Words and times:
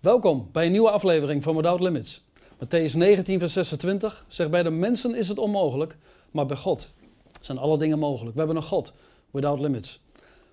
Welkom 0.00 0.48
bij 0.52 0.66
een 0.66 0.72
nieuwe 0.72 0.90
aflevering 0.90 1.42
van 1.42 1.56
Without 1.56 1.80
Limits. 1.80 2.22
Matthäus 2.54 2.92
19, 2.96 3.38
vers 3.38 3.52
26 3.52 4.24
zegt: 4.28 4.50
Bij 4.50 4.62
de 4.62 4.70
mensen 4.70 5.14
is 5.14 5.28
het 5.28 5.38
onmogelijk, 5.38 5.96
maar 6.30 6.46
bij 6.46 6.56
God 6.56 6.88
zijn 7.40 7.58
alle 7.58 7.78
dingen 7.78 7.98
mogelijk. 7.98 8.32
We 8.32 8.38
hebben 8.38 8.56
een 8.56 8.62
God, 8.68 8.92
Without 9.30 9.60
Limits. 9.60 10.00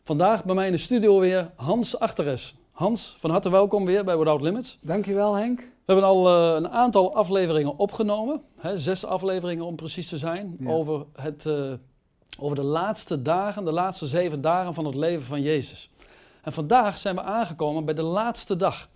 Vandaag 0.04 0.44
bij 0.44 0.56
mij 0.56 0.66
in 0.66 0.72
de 0.72 0.78
studio 0.78 1.20
weer 1.20 1.52
Hans 1.56 2.00
Achteres. 2.00 2.56
Hans, 2.72 3.18
van 3.20 3.30
harte 3.30 3.50
welkom 3.50 3.86
weer 3.86 4.04
bij 4.04 4.18
Without 4.18 4.42
Limits. 4.42 4.78
Dankjewel 4.82 5.34
Henk. 5.34 5.60
We 5.60 5.94
hebben 5.94 6.04
al 6.04 6.28
uh, 6.28 6.56
een 6.56 6.70
aantal 6.70 7.16
afleveringen 7.16 7.78
opgenomen, 7.78 8.42
hè, 8.58 8.78
zes 8.78 9.06
afleveringen 9.06 9.66
om 9.66 9.76
precies 9.76 10.10
te 10.10 10.18
zijn, 10.18 10.56
Ja. 10.60 10.72
over, 10.72 11.06
het, 11.16 11.46
uh, 11.46 11.74
over 12.40 12.56
de 12.56 12.64
laatste 12.64 13.22
dagen, 13.22 13.66
de 13.66 13.72
laatste 13.72 14.08
zeven 14.08 14.42
dagen 14.42 14.74
van 14.74 14.86
het 14.86 14.96
leven 14.96 15.26
van 15.26 15.42
Jezus. 15.42 15.90
En 16.42 16.54
vandaag 16.54 16.98
zijn 16.98 17.16
we 17.16 17.22
aangekomen 17.22 17.86
bij 17.86 17.94
de 17.94 18.02
laatste 18.02 18.56
dag. 18.56 18.90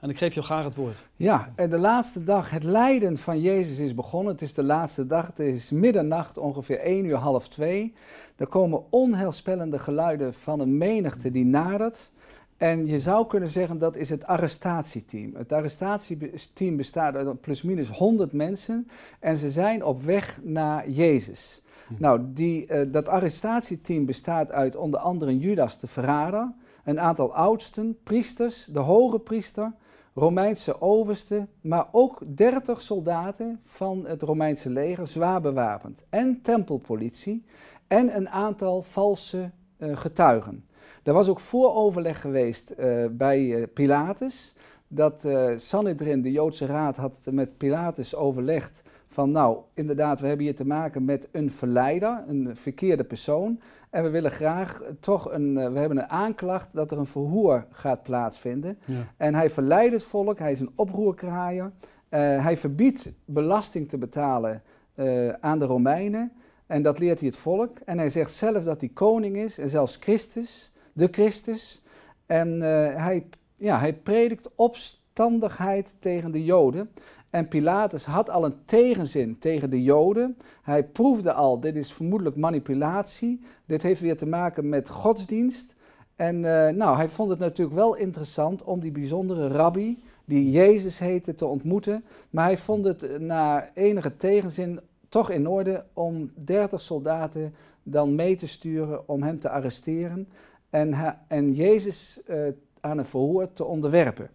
En 0.00 0.10
ik 0.10 0.18
geef 0.18 0.34
je 0.34 0.42
graag 0.42 0.64
het 0.64 0.74
woord. 0.74 1.04
Ja, 1.14 1.52
en 1.54 1.70
de 1.70 1.78
laatste 1.78 2.24
dag, 2.24 2.50
het 2.50 2.64
lijden 2.64 3.18
van 3.18 3.40
Jezus 3.40 3.78
is 3.78 3.94
begonnen. 3.94 4.32
Het 4.32 4.42
is 4.42 4.54
de 4.54 4.62
laatste 4.62 5.06
dag, 5.06 5.26
het 5.26 5.38
is 5.38 5.70
middernacht, 5.70 6.38
ongeveer 6.38 6.78
1 6.78 7.04
uur, 7.04 7.16
half 7.16 7.48
2. 7.48 7.94
Er 8.36 8.46
komen 8.46 8.82
onheilspellende 8.90 9.78
geluiden 9.78 10.34
van 10.34 10.60
een 10.60 10.78
menigte 10.78 11.30
die 11.30 11.44
nadert. 11.44 12.10
En 12.56 12.86
je 12.86 13.00
zou 13.00 13.26
kunnen 13.26 13.48
zeggen 13.48 13.78
dat 13.78 13.96
is 13.96 14.10
het 14.10 14.26
arrestatieteam. 14.26 15.34
Het 15.34 15.52
arrestatieteam 15.52 16.76
bestaat 16.76 17.14
uit 17.14 17.40
plusminus 17.40 17.88
100 17.88 18.32
mensen 18.32 18.88
en 19.18 19.36
ze 19.36 19.50
zijn 19.50 19.84
op 19.84 20.02
weg 20.02 20.40
naar 20.42 20.90
Jezus. 20.90 21.62
Hm. 21.86 21.94
Nou, 21.98 22.20
die, 22.24 22.72
uh, 22.72 22.92
dat 22.92 23.08
arrestatieteam 23.08 24.06
bestaat 24.06 24.52
uit 24.52 24.76
onder 24.76 25.00
andere 25.00 25.38
Judas 25.38 25.78
de 25.78 25.86
verrader, 25.86 26.52
een 26.84 27.00
aantal 27.00 27.34
oudsten, 27.34 27.98
priesters, 28.02 28.68
de 28.72 28.78
hoge 28.78 29.18
priester, 29.18 29.72
Romeinse 30.14 30.80
oversten, 30.80 31.48
maar 31.60 31.86
ook 31.92 32.18
30 32.26 32.80
soldaten 32.80 33.60
van 33.64 34.06
het 34.06 34.22
Romeinse 34.22 34.70
leger, 34.70 35.06
zwaar 35.06 35.40
bewapend, 35.40 36.04
en 36.08 36.40
tempelpolitie 36.42 37.44
en 37.86 38.16
een 38.16 38.28
aantal 38.28 38.82
valse 38.82 39.50
uh, 39.78 39.96
getuigen. 39.96 40.64
Er 41.02 41.12
was 41.12 41.28
ook 41.28 41.40
vooroverleg 41.40 42.20
geweest 42.20 42.72
uh, 42.78 43.06
bij 43.10 43.40
uh, 43.40 43.66
Pilatus, 43.74 44.54
dat 44.88 45.26
Sanhedrin, 45.56 46.22
de 46.22 46.30
Joodse 46.30 46.66
raad, 46.66 46.96
had 46.96 47.18
met 47.30 47.56
Pilatus 47.56 48.14
overlegd 48.14 48.82
van 49.12 49.30
nou, 49.30 49.58
inderdaad, 49.74 50.20
we 50.20 50.26
hebben 50.26 50.46
hier 50.46 50.56
te 50.56 50.66
maken 50.66 51.04
met 51.04 51.28
een 51.32 51.50
verleider, 51.50 52.24
een 52.26 52.56
verkeerde 52.56 53.04
persoon. 53.04 53.60
En 53.90 54.02
we 54.02 54.10
willen 54.10 54.30
graag 54.30 54.82
toch 55.00 55.32
een, 55.32 55.56
uh, 55.56 55.72
we 55.72 55.78
hebben 55.78 55.98
een 55.98 56.08
aanklacht 56.08 56.68
dat 56.72 56.90
er 56.90 56.98
een 56.98 57.06
verhoor 57.06 57.66
gaat 57.70 58.02
plaatsvinden. 58.02 58.78
Ja. 58.84 58.94
En 59.16 59.34
hij 59.34 59.50
verleidt 59.50 59.94
het 59.94 60.02
volk, 60.02 60.38
hij 60.38 60.52
is 60.52 60.60
een 60.60 60.72
oproerkraaier. 60.74 61.64
Uh, 61.64 62.20
hij 62.44 62.56
verbiedt 62.56 63.08
belasting 63.24 63.88
te 63.88 63.98
betalen 63.98 64.62
uh, 64.94 65.28
aan 65.40 65.58
de 65.58 65.64
Romeinen. 65.64 66.32
En 66.66 66.82
dat 66.82 66.98
leert 66.98 67.18
hij 67.18 67.28
het 67.28 67.38
volk. 67.38 67.78
En 67.84 67.98
hij 67.98 68.10
zegt 68.10 68.32
zelf 68.32 68.64
dat 68.64 68.80
hij 68.80 68.88
koning 68.88 69.36
is 69.36 69.58
en 69.58 69.70
zelfs 69.70 69.96
Christus, 70.00 70.72
de 70.92 71.08
Christus. 71.10 71.82
En 72.26 72.60
hij, 72.96 73.26
ja, 73.56 73.78
hij 73.78 73.94
predikt 73.94 74.50
opstandigheid 74.54 75.94
tegen 75.98 76.30
de 76.30 76.44
Joden. 76.44 76.90
En 77.30 77.48
Pilatus 77.48 78.04
had 78.04 78.30
al 78.30 78.44
een 78.44 78.64
tegenzin 78.64 79.38
tegen 79.38 79.70
de 79.70 79.82
Joden. 79.82 80.36
Hij 80.62 80.84
proefde 80.84 81.32
al, 81.32 81.60
dit 81.60 81.76
is 81.76 81.92
vermoedelijk 81.92 82.36
manipulatie. 82.36 83.40
Dit 83.66 83.82
heeft 83.82 84.00
weer 84.00 84.16
te 84.16 84.26
maken 84.26 84.68
met 84.68 84.88
godsdienst. 84.88 85.74
En 86.16 86.36
uh, 86.36 86.68
nou, 86.68 86.96
hij 86.96 87.08
vond 87.08 87.30
het 87.30 87.38
natuurlijk 87.38 87.76
wel 87.76 87.96
interessant 87.96 88.62
om 88.64 88.80
die 88.80 88.90
bijzondere 88.90 89.48
rabbi, 89.48 90.02
die 90.24 90.50
Jezus 90.50 90.98
heette, 90.98 91.34
te 91.34 91.46
ontmoeten. 91.46 92.04
Maar 92.30 92.44
hij 92.44 92.58
vond 92.58 92.84
het 92.84 93.20
na 93.20 93.70
enige 93.74 94.16
tegenzin 94.16 94.80
toch 95.08 95.30
in 95.30 95.48
orde 95.48 95.84
om 95.92 96.32
30 96.34 96.80
soldaten 96.80 97.54
dan 97.82 98.14
mee 98.14 98.36
te 98.36 98.46
sturen 98.46 99.08
om 99.08 99.22
hem 99.22 99.40
te 99.40 99.48
arresteren. 99.48 100.28
En, 100.70 101.18
en 101.28 101.52
Jezus 101.52 102.18
uh, 102.28 102.48
aan 102.80 102.98
een 102.98 103.06
verhoor 103.06 103.52
te 103.52 103.64
onderwerpen. 103.64 104.30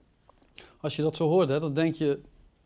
Als 0.82 0.96
je 0.96 1.02
dat 1.02 1.16
zo 1.16 1.28
hoort, 1.28 1.50
hè, 1.50 1.60
dan 1.60 1.74
denk 1.74 1.96
je, 1.96 2.20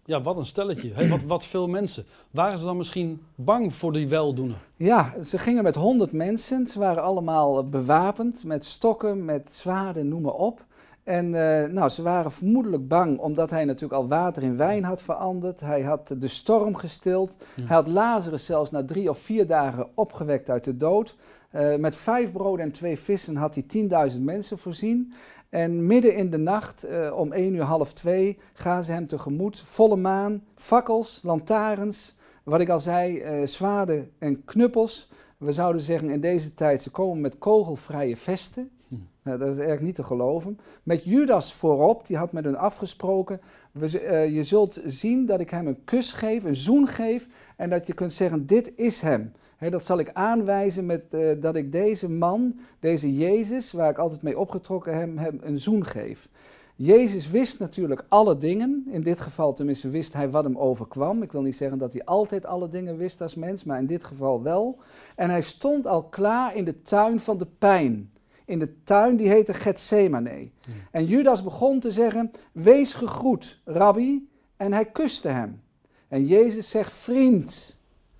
ja, 0.09 0.21
wat 0.21 0.37
een 0.37 0.45
stelletje. 0.45 1.09
Wat, 1.09 1.23
wat 1.23 1.43
veel 1.43 1.67
mensen. 1.67 2.05
Waren 2.31 2.59
ze 2.59 2.65
dan 2.65 2.77
misschien 2.77 3.21
bang 3.35 3.73
voor 3.73 3.93
die 3.93 4.07
weldoener? 4.07 4.57
Ja, 4.75 5.13
ze 5.23 5.37
gingen 5.37 5.63
met 5.63 5.75
honderd 5.75 6.11
mensen. 6.11 6.67
Ze 6.67 6.79
waren 6.79 7.03
allemaal 7.03 7.69
bewapend 7.69 8.43
met 8.43 8.65
stokken, 8.65 9.25
met 9.25 9.53
zwaarden, 9.53 10.07
noem 10.07 10.21
maar 10.21 10.33
op. 10.33 10.65
En 11.03 11.25
uh, 11.25 11.63
nou, 11.63 11.89
ze 11.89 12.01
waren 12.01 12.31
vermoedelijk 12.31 12.87
bang 12.87 13.19
omdat 13.19 13.49
hij 13.49 13.65
natuurlijk 13.65 14.01
al 14.01 14.07
water 14.07 14.43
in 14.43 14.57
wijn 14.57 14.83
had 14.83 15.01
veranderd. 15.01 15.59
Hij 15.59 15.81
had 15.81 16.13
de 16.17 16.27
storm 16.27 16.75
gestild. 16.75 17.35
Ja. 17.55 17.63
Hij 17.63 17.75
had 17.75 17.87
Lazarus 17.87 18.45
zelfs 18.45 18.71
na 18.71 18.85
drie 18.85 19.09
of 19.09 19.19
vier 19.19 19.47
dagen 19.47 19.87
opgewekt 19.93 20.49
uit 20.49 20.63
de 20.63 20.77
dood. 20.77 21.15
Uh, 21.55 21.75
met 21.75 21.95
vijf 21.95 22.31
broden 22.31 22.65
en 22.65 22.71
twee 22.71 22.99
vissen 22.99 23.35
had 23.35 23.55
hij 23.55 24.11
10.000 24.11 24.19
mensen 24.19 24.57
voorzien. 24.57 25.13
En 25.49 25.85
midden 25.85 26.15
in 26.15 26.29
de 26.29 26.37
nacht, 26.37 26.85
uh, 26.85 27.17
om 27.17 27.33
1 27.33 27.53
uur 27.53 27.63
half 27.63 27.93
2, 27.93 28.37
gaan 28.53 28.83
ze 28.83 28.91
hem 28.91 29.07
tegemoet. 29.07 29.61
Volle 29.65 29.95
maan, 29.95 30.43
fakkels, 30.55 31.19
lantaarns, 31.23 32.15
wat 32.43 32.61
ik 32.61 32.69
al 32.69 32.79
zei, 32.79 33.23
uh, 33.41 33.47
zwaarden 33.47 34.11
en 34.17 34.45
knuppels. 34.45 35.09
We 35.37 35.51
zouden 35.51 35.81
zeggen 35.81 36.09
in 36.09 36.21
deze 36.21 36.53
tijd, 36.53 36.81
ze 36.81 36.89
komen 36.89 37.21
met 37.21 37.37
kogelvrije 37.37 38.17
vesten. 38.17 38.69
Hm. 38.87 38.95
Nou, 39.23 39.37
dat 39.37 39.47
is 39.47 39.57
eigenlijk 39.57 39.85
niet 39.85 39.95
te 39.95 40.03
geloven. 40.03 40.59
Met 40.83 41.03
Judas 41.03 41.53
voorop, 41.53 42.07
die 42.07 42.17
had 42.17 42.31
met 42.31 42.43
hun 42.43 42.57
afgesproken. 42.57 43.41
We, 43.71 44.03
uh, 44.03 44.35
je 44.35 44.43
zult 44.43 44.79
zien 44.85 45.25
dat 45.25 45.39
ik 45.39 45.49
hem 45.49 45.67
een 45.67 45.83
kus 45.83 46.11
geef, 46.11 46.43
een 46.43 46.55
zoen 46.55 46.87
geef. 46.87 47.27
En 47.55 47.69
dat 47.69 47.87
je 47.87 47.93
kunt 47.93 48.13
zeggen, 48.13 48.45
dit 48.45 48.73
is 48.75 49.01
hem. 49.01 49.33
He, 49.59 49.69
dat 49.69 49.85
zal 49.85 49.99
ik 49.99 50.09
aanwijzen 50.13 50.85
met 50.85 51.03
uh, 51.11 51.41
dat 51.41 51.55
ik 51.55 51.71
deze 51.71 52.09
man, 52.09 52.59
deze 52.79 53.17
Jezus, 53.17 53.71
waar 53.71 53.89
ik 53.89 53.97
altijd 53.97 54.21
mee 54.21 54.39
opgetrokken 54.39 54.97
heb, 54.97 55.17
hem 55.17 55.39
een 55.41 55.59
zoen 55.59 55.85
geef. 55.85 56.29
Jezus 56.75 57.29
wist 57.29 57.59
natuurlijk 57.59 58.05
alle 58.09 58.37
dingen. 58.37 58.87
In 58.89 59.03
dit 59.03 59.19
geval 59.19 59.53
tenminste 59.53 59.89
wist 59.89 60.13
hij 60.13 60.29
wat 60.29 60.43
hem 60.43 60.57
overkwam. 60.57 61.23
Ik 61.23 61.31
wil 61.31 61.41
niet 61.41 61.55
zeggen 61.55 61.77
dat 61.77 61.93
hij 61.93 62.03
altijd 62.05 62.45
alle 62.45 62.69
dingen 62.69 62.97
wist 62.97 63.21
als 63.21 63.35
mens, 63.35 63.63
maar 63.63 63.79
in 63.79 63.85
dit 63.85 64.03
geval 64.03 64.43
wel. 64.43 64.79
En 65.15 65.29
hij 65.29 65.41
stond 65.41 65.87
al 65.87 66.03
klaar 66.03 66.55
in 66.55 66.65
de 66.65 66.81
tuin 66.81 67.19
van 67.19 67.37
de 67.37 67.47
pijn. 67.57 68.11
In 68.45 68.59
de 68.59 68.83
tuin 68.83 69.15
die 69.15 69.29
heette 69.29 69.53
Gethsemane. 69.53 70.49
Hmm. 70.63 70.73
En 70.91 71.05
Judas 71.05 71.43
begon 71.43 71.79
te 71.79 71.91
zeggen, 71.91 72.31
wees 72.51 72.93
gegroet, 72.93 73.61
rabbi. 73.65 74.29
En 74.57 74.73
hij 74.73 74.85
kuste 74.85 75.27
hem. 75.27 75.61
En 76.07 76.25
Jezus 76.25 76.69
zegt, 76.69 76.91
vriend, 76.91 77.77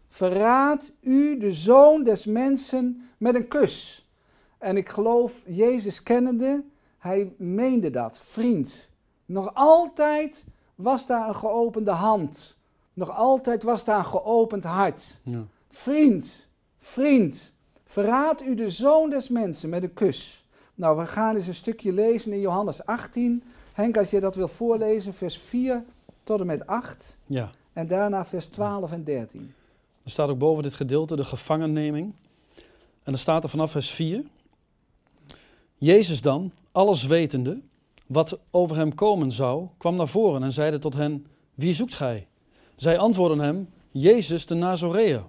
verraad 0.10 0.92
u 1.02 1.38
de 1.38 1.54
zoon 1.54 2.04
des 2.04 2.26
mensen 2.26 3.10
met 3.18 3.36
een 3.36 3.48
kus. 3.48 4.08
En 4.58 4.78
ik 4.78 4.90
geloof, 4.90 5.34
Jezus 5.46 6.04
kennende, 6.04 6.64
hij 6.98 7.34
meende 7.38 7.90
dat, 7.90 8.20
vriend. 8.24 8.90
Nog 9.26 9.52
altijd 9.54 10.44
was 10.76 11.06
daar 11.06 11.28
een 11.28 11.36
geopende 11.36 11.92
hand. 11.92 12.58
Nog 12.94 13.16
altijd 13.16 13.64
was 13.64 13.84
daar 13.84 13.98
een 13.98 14.06
geopend 14.06 14.64
hart. 14.64 15.22
Ja. 15.24 15.46
Vriend, 15.70 16.48
vriend, 16.78 17.52
verraad 17.86 18.42
u 18.42 18.56
de 18.56 18.70
zoon 18.70 19.10
des 19.10 19.30
mensen 19.30 19.70
met 19.70 19.84
een 19.84 19.94
kus. 19.94 20.46
Nou, 20.76 20.98
we 20.98 21.06
gaan 21.06 21.36
eens 21.36 21.48
een 21.48 21.54
stukje 21.54 21.94
lezen 21.94 22.32
in 22.32 22.40
Johannes 22.40 22.86
18. 22.86 23.44
Henk, 23.74 23.98
als 23.98 24.10
je 24.10 24.20
dat 24.20 24.36
wil 24.36 24.48
voorlezen, 24.48 25.14
vers 25.14 25.38
4 25.38 25.84
tot 26.24 26.40
en 26.40 26.46
met 26.46 26.68
8. 26.68 27.18
Ja. 27.26 27.52
En 27.74 27.88
daarna 27.88 28.26
vers 28.26 28.46
12 28.46 28.92
en 28.92 29.04
13. 29.04 29.54
Er 30.10 30.16
staat 30.16 30.30
ook 30.30 30.38
boven 30.38 30.64
dit 30.64 30.74
gedeelte 30.74 31.16
de 31.16 31.24
gevangenneming. 31.24 32.14
En 33.04 33.12
dan 33.12 33.18
staat 33.18 33.44
er 33.44 33.50
vanaf 33.50 33.72
vers 33.72 33.90
4. 33.90 34.24
Jezus 35.76 36.22
dan, 36.22 36.52
alles 36.72 37.06
wetende, 37.06 37.62
wat 38.08 38.40
over 38.52 38.76
hem 38.76 38.96
komen 38.96 39.32
zou, 39.32 39.68
kwam 39.78 39.96
naar 39.96 40.08
voren 40.08 40.44
en 40.44 40.52
zeide 40.52 40.80
tot 40.80 40.94
hen, 40.94 41.26
wie 41.54 41.74
zoekt 41.74 41.94
gij? 41.94 42.28
Zij 42.76 42.98
antwoordden 42.98 43.40
hem, 43.40 43.70
Jezus 43.92 44.46
de 44.46 44.56
Nazoreër. 44.56 45.24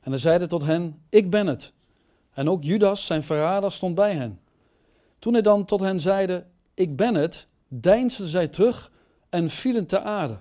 En 0.00 0.10
hij 0.10 0.18
zeide 0.18 0.46
tot 0.46 0.64
hen, 0.64 1.02
ik 1.08 1.30
ben 1.30 1.46
het. 1.46 1.72
En 2.32 2.48
ook 2.50 2.62
Judas, 2.62 3.06
zijn 3.06 3.22
verrader, 3.22 3.72
stond 3.72 3.94
bij 3.94 4.14
hen. 4.14 4.40
Toen 5.18 5.32
hij 5.32 5.42
dan 5.42 5.64
tot 5.64 5.80
hen 5.80 6.00
zeide, 6.00 6.46
ik 6.74 6.96
ben 6.96 7.14
het, 7.14 7.46
deinsden 7.68 8.28
zij 8.28 8.48
terug 8.48 8.90
en 9.28 9.50
vielen 9.50 9.86
te 9.86 10.00
aarde. 10.00 10.38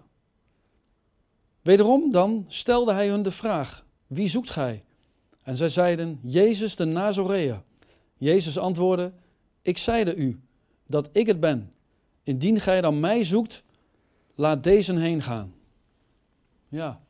Wederom 1.64 2.12
dan 2.12 2.46
stelde 2.48 2.94
hij 2.94 3.08
hun 3.08 3.24
de 3.24 3.32
vraag, 3.32 3.83
wie 4.14 4.28
zoekt 4.28 4.50
gij? 4.50 4.84
En 5.44 5.58
zij 5.58 5.70
zeiden, 5.70 6.20
Jezus 6.22 6.76
de 6.76 6.86
Nazoreër. 6.86 7.62
Jezus 8.18 8.58
antwoordde, 8.58 9.12
ik 9.62 9.78
zeide 9.78 10.16
u 10.16 10.40
dat 10.88 11.10
ik 11.12 11.28
het 11.28 11.40
ben. 11.40 11.72
Indien 12.24 12.60
gij 12.60 12.82
dan 12.82 13.00
mij 13.00 13.24
zoekt, 13.24 13.64
laat 14.36 14.64
deze 14.64 15.00
heen 15.00 15.22
gaan. 15.22 15.54
Ja. 16.68 17.02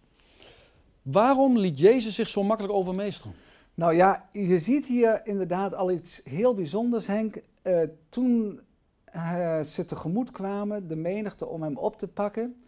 Waarom 1.01 1.57
liet 1.57 1.79
Jezus 1.79 2.15
zich 2.15 2.27
zo 2.27 2.43
makkelijk 2.43 2.73
overmeesteren? 2.73 3.35
Nou 3.73 3.95
ja, 3.95 4.29
je 4.31 4.59
ziet 4.59 4.85
hier 4.85 5.21
inderdaad 5.23 5.75
al 5.75 5.91
iets 5.91 6.21
heel 6.23 6.55
bijzonders, 6.55 7.07
Henk. 7.07 7.41
Uh, 7.63 7.81
toen 8.09 8.59
eh, 9.05 9.61
ze 9.61 9.85
tegemoet 9.85 10.31
kwamen, 10.31 10.87
de 10.87 10.95
menigte, 10.95 11.45
om 11.45 11.63
hem 11.63 11.77
op 11.77 11.97
te 11.97 12.07
pakken, 12.07 12.63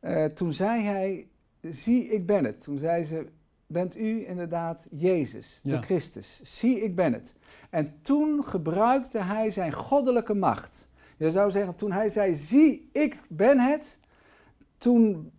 eh, 0.00 0.24
toen 0.24 0.52
zei 0.52 0.82
hij, 0.82 1.28
zie 1.60 2.08
ik 2.08 2.26
ben 2.26 2.44
het. 2.44 2.62
Toen 2.62 2.78
zei 2.78 3.04
ze, 3.04 3.26
bent 3.66 3.96
u 3.96 4.26
inderdaad 4.26 4.86
Jezus, 4.90 5.60
de 5.62 5.70
Ja. 5.70 5.80
Christus. 5.80 6.40
Zie 6.42 6.82
ik 6.82 6.94
ben 6.94 7.12
het. 7.12 7.32
En 7.70 7.94
toen 8.02 8.44
gebruikte 8.44 9.18
hij 9.18 9.50
zijn 9.50 9.72
goddelijke 9.72 10.34
macht. 10.34 10.88
Je 11.16 11.30
zou 11.30 11.50
zeggen, 11.50 11.74
toen 11.74 11.92
hij 11.92 12.08
zei, 12.08 12.34
zie 12.34 12.88
ik 12.92 13.20
ben 13.28 13.58
het, 13.58 13.98
toen 14.78 15.32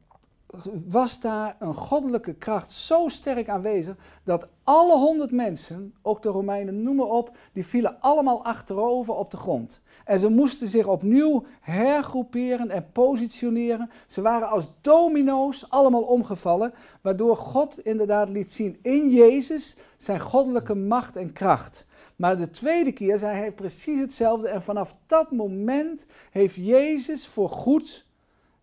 was 0.89 1.19
daar 1.19 1.55
een 1.59 1.73
goddelijke 1.73 2.33
kracht 2.33 2.71
zo 2.71 3.07
sterk 3.07 3.49
aanwezig 3.49 3.95
dat 4.23 4.47
alle 4.63 4.97
honderd 4.97 5.31
mensen, 5.31 5.93
ook 6.01 6.21
de 6.21 6.29
Romeinen, 6.29 6.83
noem 6.83 6.95
maar 6.95 7.05
op, 7.05 7.37
die 7.53 7.65
vielen 7.65 8.01
allemaal 8.01 8.43
achterover 8.43 9.13
op 9.13 9.31
de 9.31 9.37
grond. 9.37 9.81
En 10.05 10.19
ze 10.19 10.29
moesten 10.29 10.67
zich 10.67 10.87
opnieuw 10.87 11.45
hergroeperen 11.61 12.69
en 12.69 12.91
positioneren. 12.91 13.89
Ze 14.07 14.21
waren 14.21 14.49
als 14.49 14.67
domino's 14.81 15.65
allemaal 15.69 16.01
omgevallen, 16.01 16.73
waardoor 17.01 17.37
God 17.37 17.79
inderdaad 17.79 18.29
liet 18.29 18.53
zien 18.53 18.79
in 18.81 19.09
Jezus 19.09 19.75
zijn 19.97 20.19
goddelijke 20.19 20.75
macht 20.75 21.15
en 21.15 21.33
kracht. 21.33 21.85
Maar 22.15 22.37
de 22.37 22.49
tweede 22.49 22.91
keer 22.91 23.17
zei 23.17 23.37
hij 23.37 23.51
precies 23.51 23.99
hetzelfde 23.99 24.47
en 24.47 24.61
vanaf 24.61 24.95
dat 25.07 25.31
moment 25.31 26.05
heeft 26.31 26.55
Jezus 26.55 27.27
voor 27.27 27.49
goed 27.49 28.05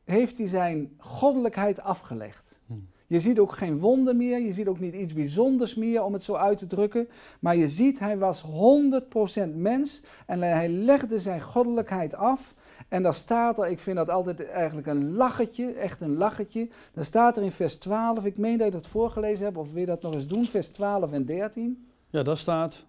heeft 0.04 0.38
hij 0.38 0.46
zijn 0.46 0.92
goddelijkheid 0.98 1.80
afgelegd. 1.80 2.60
Hmm. 2.66 2.88
Je 3.06 3.20
ziet 3.20 3.38
ook 3.38 3.52
geen 3.52 3.78
wonder 3.78 4.16
meer, 4.16 4.40
je 4.40 4.52
ziet 4.52 4.66
ook 4.66 4.80
niet 4.80 4.94
iets 4.94 5.12
bijzonders 5.12 5.74
meer 5.74 6.02
om 6.02 6.12
het 6.12 6.22
zo 6.22 6.34
uit 6.34 6.58
te 6.58 6.66
drukken, 6.66 7.08
maar 7.40 7.56
je 7.56 7.68
ziet 7.68 7.98
hij 7.98 8.18
was 8.18 8.42
100% 8.42 9.54
mens 9.54 10.02
en 10.26 10.42
hij 10.42 10.68
legde 10.68 11.18
zijn 11.18 11.40
goddelijkheid 11.40 12.14
af. 12.14 12.54
En 12.88 13.02
daar 13.02 13.14
staat 13.14 13.58
er, 13.58 13.66
ik 13.66 13.78
vind 13.78 13.96
dat 13.96 14.10
altijd 14.10 14.46
eigenlijk 14.46 14.86
een 14.86 15.14
lachetje, 15.14 15.72
echt 15.72 16.00
een 16.00 16.16
lachetje. 16.16 16.68
Daar 16.92 17.04
staat 17.04 17.36
er 17.36 17.42
in 17.42 17.52
vers 17.52 17.74
12, 17.74 18.24
ik 18.24 18.38
meen 18.38 18.58
dat 18.58 18.66
je 18.66 18.72
dat 18.72 18.86
voorgelezen 18.86 19.44
hebt, 19.44 19.56
of 19.56 19.72
wil 19.72 19.80
je 19.80 19.86
dat 19.86 20.02
nog 20.02 20.14
eens 20.14 20.26
doen, 20.26 20.46
vers 20.46 20.68
12 20.68 21.12
en 21.12 21.24
13. 21.24 21.88
Ja, 22.10 22.22
daar 22.22 22.36
staat. 22.36 22.84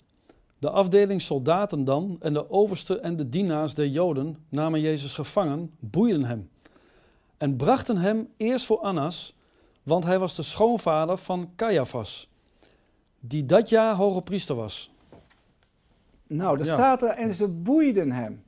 De 0.60 0.70
afdeling 0.70 1.22
soldaten 1.22 1.84
dan 1.84 2.18
en 2.20 2.34
de 2.34 2.50
overste 2.50 3.00
en 3.00 3.16
de 3.16 3.30
dienaars 3.30 3.74
der 3.74 3.88
Joden 3.88 4.38
namen 4.50 4.82
Jezus 4.82 5.14
gevangen, 5.14 5.72
boeiden 5.80 6.26
hem. 6.26 6.50
En 7.46 7.56
brachten 7.56 7.98
hem 7.98 8.30
eerst 8.38 8.66
voor 8.66 8.80
Annas, 8.80 9.36
want 9.84 10.04
hij 10.04 10.20
was 10.20 10.36
de 10.36 10.44
schoonvader 10.44 11.18
van 11.18 11.50
Caiaphas, 11.56 12.30
die 13.20 13.46
dat 13.46 13.70
jaar 13.70 13.96
hoge 13.96 14.22
priester 14.22 14.56
was. 14.56 14.94
Nou, 16.28 16.58
daar 16.58 16.66
Ja. 16.66 16.74
staat 16.74 17.02
er, 17.02 17.10
en 17.10 17.34
ze 17.34 17.48
boeiden 17.48 18.12
hem. 18.12 18.44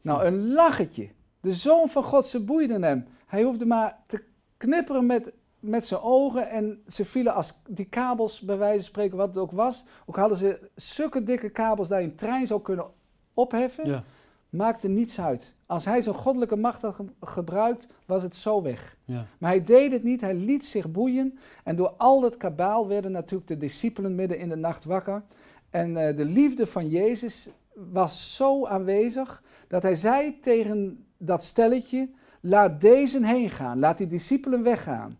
Nou, 0.00 0.24
een 0.24 0.52
lachetje. 0.52 1.08
De 1.40 1.54
zoon 1.54 1.88
van 1.88 2.02
God, 2.02 2.26
ze 2.26 2.40
boeiden 2.40 2.82
hem. 2.82 3.06
Hij 3.26 3.42
hoefde 3.42 3.66
maar 3.66 3.98
te 4.06 4.24
knipperen 4.56 5.06
met, 5.06 5.32
met 5.60 5.86
zijn 5.86 6.00
ogen 6.00 6.50
en 6.50 6.82
ze 6.86 7.04
vielen 7.04 7.34
als 7.34 7.52
die 7.68 7.86
kabels, 7.88 8.40
bij 8.40 8.56
wijze 8.58 8.74
van 8.76 8.84
spreken, 8.84 9.16
wat 9.16 9.28
het 9.28 9.38
ook 9.38 9.52
was. 9.52 9.84
Ook 10.06 10.16
hadden 10.16 10.38
ze 10.38 10.70
zulke 10.74 11.22
dikke 11.22 11.48
kabels 11.48 11.88
dat 11.88 11.98
je 11.98 12.04
een 12.04 12.16
trein 12.16 12.46
zou 12.46 12.60
kunnen 12.62 12.86
opheffen. 13.34 13.86
Ja, 13.88 14.04
Maakte 14.48 14.88
niets 14.88 15.20
uit. 15.20 15.54
Als 15.66 15.84
hij 15.84 16.02
zijn 16.02 16.14
goddelijke 16.14 16.56
macht 16.56 16.82
had 16.82 16.94
ge- 16.94 17.04
gebruikt, 17.20 17.86
was 18.06 18.22
het 18.22 18.36
zo 18.36 18.62
weg. 18.62 18.96
ja, 19.04 19.26
Maar 19.38 19.50
hij 19.50 19.64
deed 19.64 19.92
het 19.92 20.02
niet, 20.02 20.20
hij 20.20 20.34
liet 20.34 20.64
zich 20.64 20.90
boeien. 20.90 21.38
En 21.64 21.76
door 21.76 21.88
al 21.96 22.20
dat 22.20 22.36
kabaal 22.36 22.88
werden 22.88 23.12
natuurlijk 23.12 23.48
de 23.48 23.56
discipelen 23.56 24.14
midden 24.14 24.38
in 24.38 24.48
de 24.48 24.56
nacht 24.56 24.84
wakker. 24.84 25.22
En 25.70 25.96
eh, 25.96 26.16
de 26.16 26.24
liefde 26.24 26.66
van 26.66 26.88
Jezus 26.88 27.48
was 27.74 28.36
zo 28.36 28.66
aanwezig 28.66 29.42
dat 29.68 29.82
hij 29.82 29.94
zei 29.96 30.40
tegen 30.40 31.04
dat 31.18 31.42
stelletje: 31.42 32.08
laat 32.40 32.80
deze 32.80 33.26
heen 33.26 33.50
gaan, 33.50 33.78
laat 33.78 33.98
die 33.98 34.06
discipelen 34.06 34.62
weggaan. 34.62 35.18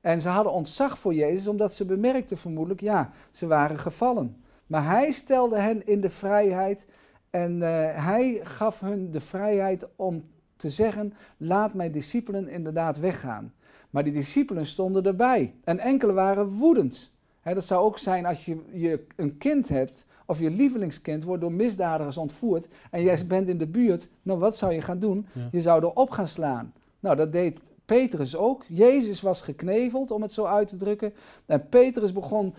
En 0.00 0.20
ze 0.20 0.28
hadden 0.28 0.52
ontzag 0.52 0.98
voor 0.98 1.14
Jezus 1.14 1.46
omdat 1.46 1.74
ze 1.74 1.84
bemerkten 1.84 2.38
vermoedelijk, 2.38 2.80
ja, 2.80 3.10
ze 3.30 3.46
waren 3.46 3.78
gevallen. 3.78 4.42
Maar 4.66 4.84
hij 4.84 5.12
stelde 5.12 5.58
hen 5.58 5.86
in 5.86 6.00
de 6.00 6.10
vrijheid 6.10 6.86
en 7.30 7.62
eh, 7.62 8.04
hij 8.04 8.40
gaf 8.42 8.80
hun 8.80 9.10
de 9.10 9.20
vrijheid 9.20 9.86
om 9.96 10.24
te 10.56 10.70
zeggen, 10.70 11.14
laat 11.36 11.74
mijn 11.74 11.92
discipelen 11.92 12.48
inderdaad 12.48 12.98
weggaan. 12.98 13.52
Maar 13.90 14.04
die 14.04 14.12
discipelen 14.12 14.66
stonden 14.66 15.04
erbij 15.04 15.54
en 15.64 15.78
enkele 15.78 16.12
waren 16.12 16.48
woedend. 16.48 17.10
Dat 17.42 17.64
zou 17.64 17.84
ook 17.84 17.98
zijn 17.98 18.26
als 18.26 18.44
je, 18.44 18.58
je 18.72 19.06
een 19.16 19.38
kind 19.38 19.68
hebt 19.68 20.06
of 20.26 20.38
je 20.38 20.50
lievelingskind 20.50 21.24
wordt 21.24 21.40
door 21.40 21.52
misdadigers 21.52 22.16
ontvoerd 22.16 22.66
en 22.90 23.02
jij 23.02 23.26
bent 23.26 23.48
in 23.48 23.58
de 23.58 23.66
buurt, 23.66 24.08
nou 24.22 24.38
wat 24.38 24.56
zou 24.56 24.72
je 24.72 24.80
gaan 24.80 24.98
doen? 24.98 25.26
Ja. 25.32 25.48
Je 25.52 25.60
zou 25.60 25.82
erop 25.82 26.10
gaan 26.10 26.28
slaan. 26.28 26.72
Nou, 27.00 27.16
dat 27.16 27.32
deed 27.32 27.60
Petrus 27.84 28.36
ook. 28.36 28.64
Jezus 28.68 29.20
was 29.20 29.42
gekneveld, 29.42 30.10
om 30.10 30.22
het 30.22 30.32
zo 30.32 30.44
uit 30.44 30.68
te 30.68 30.76
drukken. 30.76 31.12
En 31.46 31.68
Petrus 31.68 32.12
begon 32.12 32.54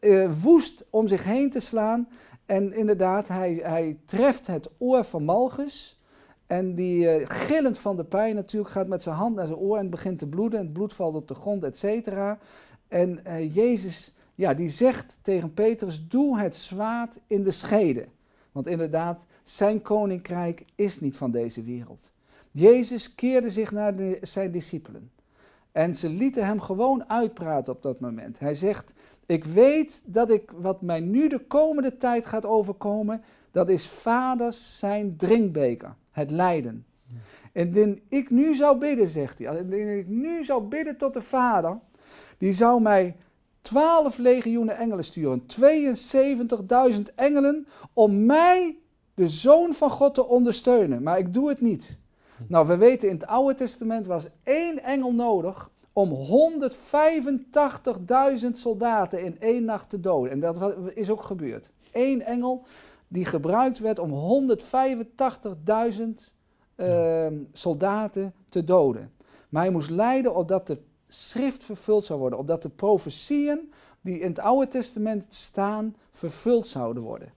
eh, 0.00 0.30
woest 0.42 0.84
om 0.90 1.08
zich 1.08 1.24
heen 1.24 1.50
te 1.50 1.60
slaan. 1.60 2.08
En 2.46 2.72
inderdaad, 2.72 3.28
hij, 3.28 3.60
hij 3.62 3.98
treft 4.04 4.46
het 4.46 4.70
oor 4.78 5.04
van 5.04 5.24
Malchus. 5.24 5.98
En 6.46 6.74
die 6.74 7.08
eh, 7.08 7.28
gillend 7.28 7.78
van 7.78 7.96
de 7.96 8.04
pijn 8.04 8.34
natuurlijk 8.34 8.72
gaat 8.72 8.86
met 8.86 9.02
zijn 9.02 9.14
hand 9.14 9.34
naar 9.34 9.46
zijn 9.46 9.58
oor 9.58 9.78
en 9.78 9.90
begint 9.90 10.18
te 10.18 10.26
bloeden. 10.26 10.58
En 10.58 10.64
het 10.64 10.74
bloed 10.74 10.94
valt 10.94 11.14
op 11.14 11.28
de 11.28 11.34
grond, 11.34 11.64
et 11.64 11.78
cetera. 11.78 12.38
En 12.88 13.24
eh, 13.24 13.54
Jezus, 13.54 14.12
ja, 14.34 14.54
die 14.54 14.68
zegt 14.68 15.16
tegen 15.22 15.54
Petrus, 15.54 16.08
doe 16.08 16.38
het 16.38 16.56
zwaard 16.56 17.18
in 17.26 17.42
de 17.42 17.50
schede. 17.50 18.06
Want 18.52 18.66
inderdaad, 18.66 19.18
zijn 19.42 19.82
koninkrijk 19.82 20.64
is 20.74 21.00
niet 21.00 21.16
van 21.16 21.30
deze 21.30 21.62
wereld. 21.62 22.10
Jezus 22.50 23.14
keerde 23.14 23.50
zich 23.50 23.72
naar 23.72 23.94
zijn 24.20 24.50
discipelen. 24.50 25.10
En 25.72 25.94
ze 25.94 26.08
lieten 26.08 26.46
hem 26.46 26.60
gewoon 26.60 27.08
uitpraten 27.08 27.72
op 27.72 27.82
dat 27.82 28.00
moment. 28.00 28.38
Hij 28.38 28.54
zegt, 28.54 28.92
ik 29.26 29.44
weet 29.44 30.02
dat 30.04 30.30
ik, 30.30 30.52
wat 30.56 30.82
mij 30.82 31.00
nu 31.00 31.28
de 31.28 31.38
komende 31.38 31.96
tijd 31.96 32.26
gaat 32.26 32.46
overkomen, 32.46 33.22
dat 33.50 33.68
is 33.68 33.86
vaders 33.86 34.78
zijn 34.78 35.16
drinkbeker, 35.16 35.94
het 36.10 36.30
lijden. 36.30 36.86
En 37.52 37.66
indien 37.66 38.00
ik 38.08 38.30
nu 38.30 38.54
zou 38.54 38.78
bidden, 38.78 39.08
zegt 39.08 39.38
hij, 39.38 39.58
indien 39.58 39.98
ik 39.98 40.08
nu 40.08 40.44
zou 40.44 40.62
bidden 40.62 40.96
tot 40.96 41.14
de 41.14 41.22
vader, 41.22 41.78
die 42.38 42.52
zou 42.52 42.80
mij 42.82 43.16
twaalf 43.62 44.18
legioenen 44.18 44.76
engelen 44.76 45.04
sturen, 45.04 45.42
72.000 46.92 47.14
engelen, 47.14 47.66
om 47.92 48.26
mij, 48.26 48.78
de 49.14 49.28
zoon 49.28 49.74
van 49.74 49.90
God, 49.90 50.14
te 50.14 50.26
ondersteunen. 50.26 51.02
Maar 51.02 51.18
ik 51.18 51.34
doe 51.34 51.48
het 51.48 51.60
niet. 51.60 51.98
Nou, 52.46 52.66
we 52.66 52.76
weten 52.76 53.08
in 53.08 53.14
het 53.14 53.26
Oude 53.26 53.54
Testament 53.54 54.06
was 54.06 54.26
één 54.44 54.82
engel 54.82 55.12
nodig 55.12 55.70
om 55.94 56.10
185.000 58.40 58.50
soldaten 58.52 59.24
in 59.24 59.40
één 59.40 59.64
nacht 59.64 59.90
te 59.90 60.00
doden. 60.00 60.30
En 60.30 60.40
dat 60.40 60.74
is 60.94 61.10
ook 61.10 61.22
gebeurd. 61.22 61.70
Eén 61.92 62.22
engel 62.22 62.66
die 63.08 63.24
gebruikt 63.24 63.78
werd 63.78 63.98
om 63.98 64.10
185.000 64.10 66.04
ehm, 66.76 67.38
soldaten 67.52 68.34
te 68.48 68.64
doden. 68.64 69.12
Maar 69.48 69.62
hij 69.62 69.72
moest 69.72 69.90
lijden 69.90 70.34
opdat 70.34 70.66
de 70.66 70.78
schrift 71.08 71.64
vervuld 71.64 72.04
zou 72.04 72.18
worden, 72.18 72.38
opdat 72.38 72.62
de 72.62 72.68
profetieën 72.68 73.72
die 74.00 74.18
in 74.18 74.28
het 74.28 74.38
Oude 74.38 74.68
Testament 74.68 75.26
staan 75.28 75.96
vervuld 76.10 76.66
zouden 76.66 77.02
worden. 77.02 77.32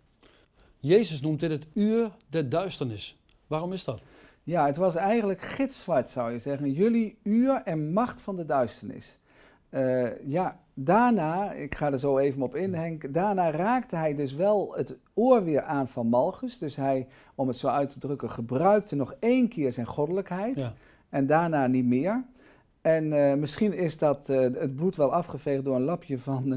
Jezus 0.80 1.22
noemt 1.22 1.40
dit 1.40 1.52
het 1.52 1.66
uur 1.74 2.12
der 2.30 2.50
duisternis. 2.50 3.18
Waarom 3.48 3.74
is 3.74 3.84
dat? 3.84 4.02
Ja, 4.48 4.66
het 4.66 4.77
was 4.77 4.96
eigenlijk 4.96 5.42
gitzwart, 5.42 6.10
zou 6.10 6.32
je 6.32 6.39
zeggen. 6.39 6.72
Jullie 6.72 7.18
uur 7.24 7.62
en 7.63 7.94
macht 7.94 8.22
van 8.22 8.36
de 8.36 8.46
duisternis. 8.46 9.18
Eh, 9.70 10.25
ja, 10.25 10.60
daarna, 10.74 11.51
ik 11.51 11.75
ga 11.75 11.92
er 11.92 12.00
zo 12.00 12.18
even 12.18 12.42
op 12.42 12.56
in, 12.56 12.74
Henk. 12.74 13.13
Daarna 13.13 13.51
raakte 13.51 13.96
hij 13.96 14.16
dus 14.16 14.34
wel 14.34 14.74
het 14.75 14.98
oor 15.13 15.44
weer 15.44 15.62
aan 15.62 15.88
van 15.88 16.08
Malchus. 16.08 16.58
Dus 16.58 16.75
hij, 16.75 17.08
om 17.36 17.48
het 17.48 17.58
zo 17.58 17.68
uit 17.68 17.89
te 17.89 18.00
drukken, 18.00 18.30
gebruikte 18.30 18.96
nog 18.96 19.16
één 19.20 19.48
keer 19.48 19.74
zijn 19.74 19.86
goddelijkheid. 19.86 20.56
Ja, 20.56 20.74
En 21.10 21.27
daarna 21.27 21.68
niet 21.68 21.86
meer. 21.86 22.24
En 22.82 23.13
eh, 23.13 23.38
misschien 23.38 23.74
is 23.74 23.98
dat 23.98 24.30
eh, 24.30 24.39
het 24.39 24.75
bloed 24.75 24.96
wel 24.96 25.13
afgeveegd 25.13 25.66
door 25.66 25.75
een 25.75 25.82
lapje 25.82 26.20
van 26.20 26.56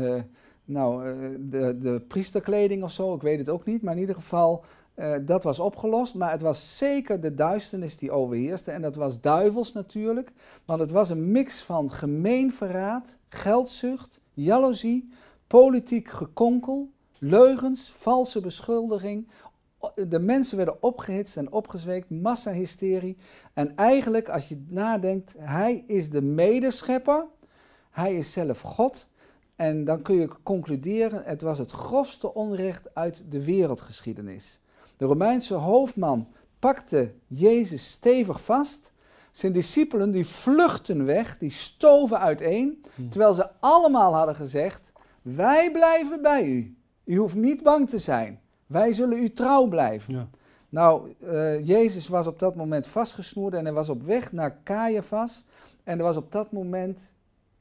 nou, 0.64 1.02
de, 1.40 1.78
de 1.78 2.02
priesterkleding 2.08 2.82
of 2.82 2.92
zo. 2.92 3.14
Ik 3.14 3.22
weet 3.22 3.38
het 3.38 3.48
ook 3.48 3.64
niet. 3.64 3.82
Maar 3.82 3.94
in 3.94 4.00
ieder 4.00 4.14
geval, 4.14 4.64
eh, 4.94 5.14
dat 5.20 5.42
was 5.42 5.58
opgelost. 5.58 6.14
Maar 6.14 6.30
het 6.30 6.40
was 6.40 6.76
zeker 6.76 7.20
de 7.20 7.34
duisternis 7.34 7.96
die 7.96 8.10
overheerste. 8.10 8.70
En 8.70 8.82
dat 8.82 8.94
was 8.94 9.20
duivels 9.20 9.72
natuurlijk. 9.72 10.32
Want 10.64 10.80
het 10.80 10.90
was 10.90 11.10
een 11.10 11.30
mix 11.30 11.60
van 11.60 11.92
gemeen 11.92 12.52
verraad, 12.52 13.16
geldzucht, 13.28 14.20
jaloezie, 14.32 15.08
politiek 15.46 16.08
gekonkel, 16.08 16.90
leugens, 17.18 17.92
valse 17.96 18.40
beschuldiging. 18.40 19.28
De 20.08 20.18
mensen 20.18 20.56
werden 20.56 20.82
opgehitst 20.82 21.36
en 21.36 21.52
opgezweekt, 21.52 22.10
massahysterie. 22.10 23.16
En 23.52 23.76
eigenlijk, 23.76 24.28
als 24.28 24.48
je 24.48 24.64
nadenkt, 24.68 25.34
hij 25.38 25.84
is 25.86 26.10
de 26.10 26.22
medeschepper, 26.22 27.26
hij 27.90 28.14
is 28.14 28.32
zelf 28.32 28.60
God. 28.60 29.08
En 29.56 29.84
dan 29.84 30.02
kun 30.02 30.14
je 30.14 30.28
concluderen, 30.42 31.22
het 31.24 31.42
was 31.42 31.58
het 31.58 31.70
grofste 31.70 32.34
onrecht 32.34 32.94
uit 32.94 33.24
de 33.28 33.44
wereldgeschiedenis. 33.44 34.60
De 35.00 35.06
Romeinse 35.06 35.54
hoofdman 35.54 36.28
pakte 36.58 37.12
Jezus 37.26 37.90
stevig 37.90 38.42
vast. 38.44 38.92
Zijn 39.32 39.52
discipelen 39.52 40.10
die 40.10 40.26
vluchten 40.26 41.04
weg, 41.04 41.38
die 41.38 41.50
stoven 41.50 42.18
uiteen, 42.18 42.84
Hm. 42.94 43.08
terwijl 43.08 43.34
ze 43.34 43.48
allemaal 43.60 44.14
hadden 44.14 44.34
gezegd, 44.34 44.92
wij 45.22 45.70
blijven 45.70 46.22
bij 46.22 46.44
u. 46.44 46.76
U 47.04 47.16
hoeft 47.16 47.34
niet 47.34 47.62
bang 47.62 47.88
te 47.88 47.98
zijn. 47.98 48.40
Wij 48.66 48.92
zullen 48.92 49.18
u 49.18 49.32
trouw 49.32 49.66
blijven. 49.66 50.14
Ja. 50.14 50.28
Nou, 50.68 51.14
eh, 51.20 51.66
Jezus 51.66 52.08
was 52.08 52.26
op 52.26 52.38
dat 52.38 52.54
moment 52.54 52.86
vastgesnoerd 52.86 53.54
en 53.54 53.64
hij 53.64 53.74
was 53.74 53.88
op 53.88 54.02
weg 54.02 54.32
naar 54.32 54.58
Caiaphas. 54.64 55.44
En 55.84 55.98
er 55.98 56.04
was 56.04 56.16
op 56.16 56.32
dat 56.32 56.52
moment 56.52 57.10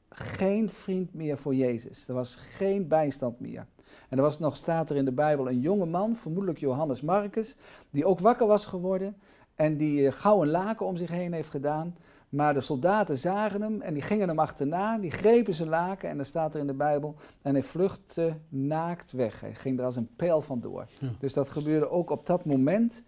geen 0.08 0.70
vriend 0.70 1.14
meer 1.14 1.38
voor 1.38 1.54
Jezus. 1.54 2.08
Er 2.08 2.14
was 2.14 2.34
geen 2.36 2.88
bijstand 2.88 3.40
meer. 3.40 3.66
En 4.10 4.16
er 4.16 4.22
was 4.22 4.38
nog, 4.38 4.56
staat 4.56 4.90
er 4.90 4.96
in 4.96 5.04
de 5.04 5.12
Bijbel, 5.12 5.48
een 5.48 5.60
jonge 5.60 5.86
man, 5.86 6.16
vermoedelijk 6.16 6.58
Johannes 6.58 7.00
Marcus, 7.00 7.56
die 7.90 8.04
ook 8.04 8.20
wakker 8.20 8.46
was 8.46 8.66
geworden 8.66 9.16
en 9.54 9.76
die 9.76 10.06
eh, 10.06 10.12
gauw 10.12 10.42
een 10.42 10.50
laken 10.50 10.86
om 10.86 10.96
zich 10.96 11.10
heen 11.10 11.32
heeft 11.32 11.50
gedaan. 11.50 11.96
Maar 12.28 12.54
de 12.54 12.60
soldaten 12.60 13.18
zagen 13.18 13.62
hem 13.62 13.80
en 13.80 13.94
die 13.94 14.02
gingen 14.02 14.28
hem 14.28 14.38
achterna, 14.38 14.98
die 14.98 15.10
grepen 15.10 15.54
zijn 15.54 15.68
laken 15.68 16.08
en 16.08 16.16
dan 16.16 16.26
staat 16.26 16.54
er 16.54 16.60
in 16.60 16.66
de 16.66 16.72
Bijbel, 16.72 17.14
en 17.42 17.52
hij 17.52 17.62
vluchtte 17.62 18.36
naakt 18.48 19.12
weg. 19.12 19.40
Hij 19.40 19.54
ging 19.54 19.78
er 19.78 19.84
als 19.84 19.96
een 19.96 20.10
pijl 20.16 20.40
vandoor. 20.40 20.86
Ja. 20.98 21.08
Dus 21.18 21.32
dat 21.32 21.48
gebeurde 21.48 21.90
ook 21.90 22.10
op 22.10 22.26
dat 22.26 22.44
moment. 22.44 23.02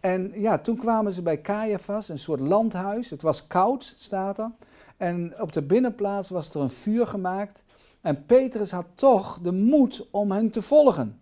En 0.00 0.32
ja, 0.34 0.58
toen 0.58 0.76
kwamen 0.76 1.12
ze 1.12 1.22
bij 1.22 1.40
Caiaphas, 1.40 2.08
een 2.08 2.18
soort 2.18 2.40
landhuis. 2.40 3.10
Het 3.10 3.22
was 3.22 3.46
koud, 3.46 3.94
staat 3.96 4.38
er. 4.38 4.50
En 4.96 5.40
op 5.40 5.52
de 5.52 5.62
binnenplaats 5.62 6.28
was 6.28 6.54
er 6.54 6.60
een 6.60 6.70
vuur 6.70 7.06
gemaakt. 7.06 7.64
En 8.04 8.24
Petrus 8.26 8.70
had 8.70 8.86
toch 8.94 9.38
de 9.38 9.52
moed 9.52 10.06
om 10.10 10.30
hen 10.30 10.50
te 10.50 10.62
volgen. 10.62 11.20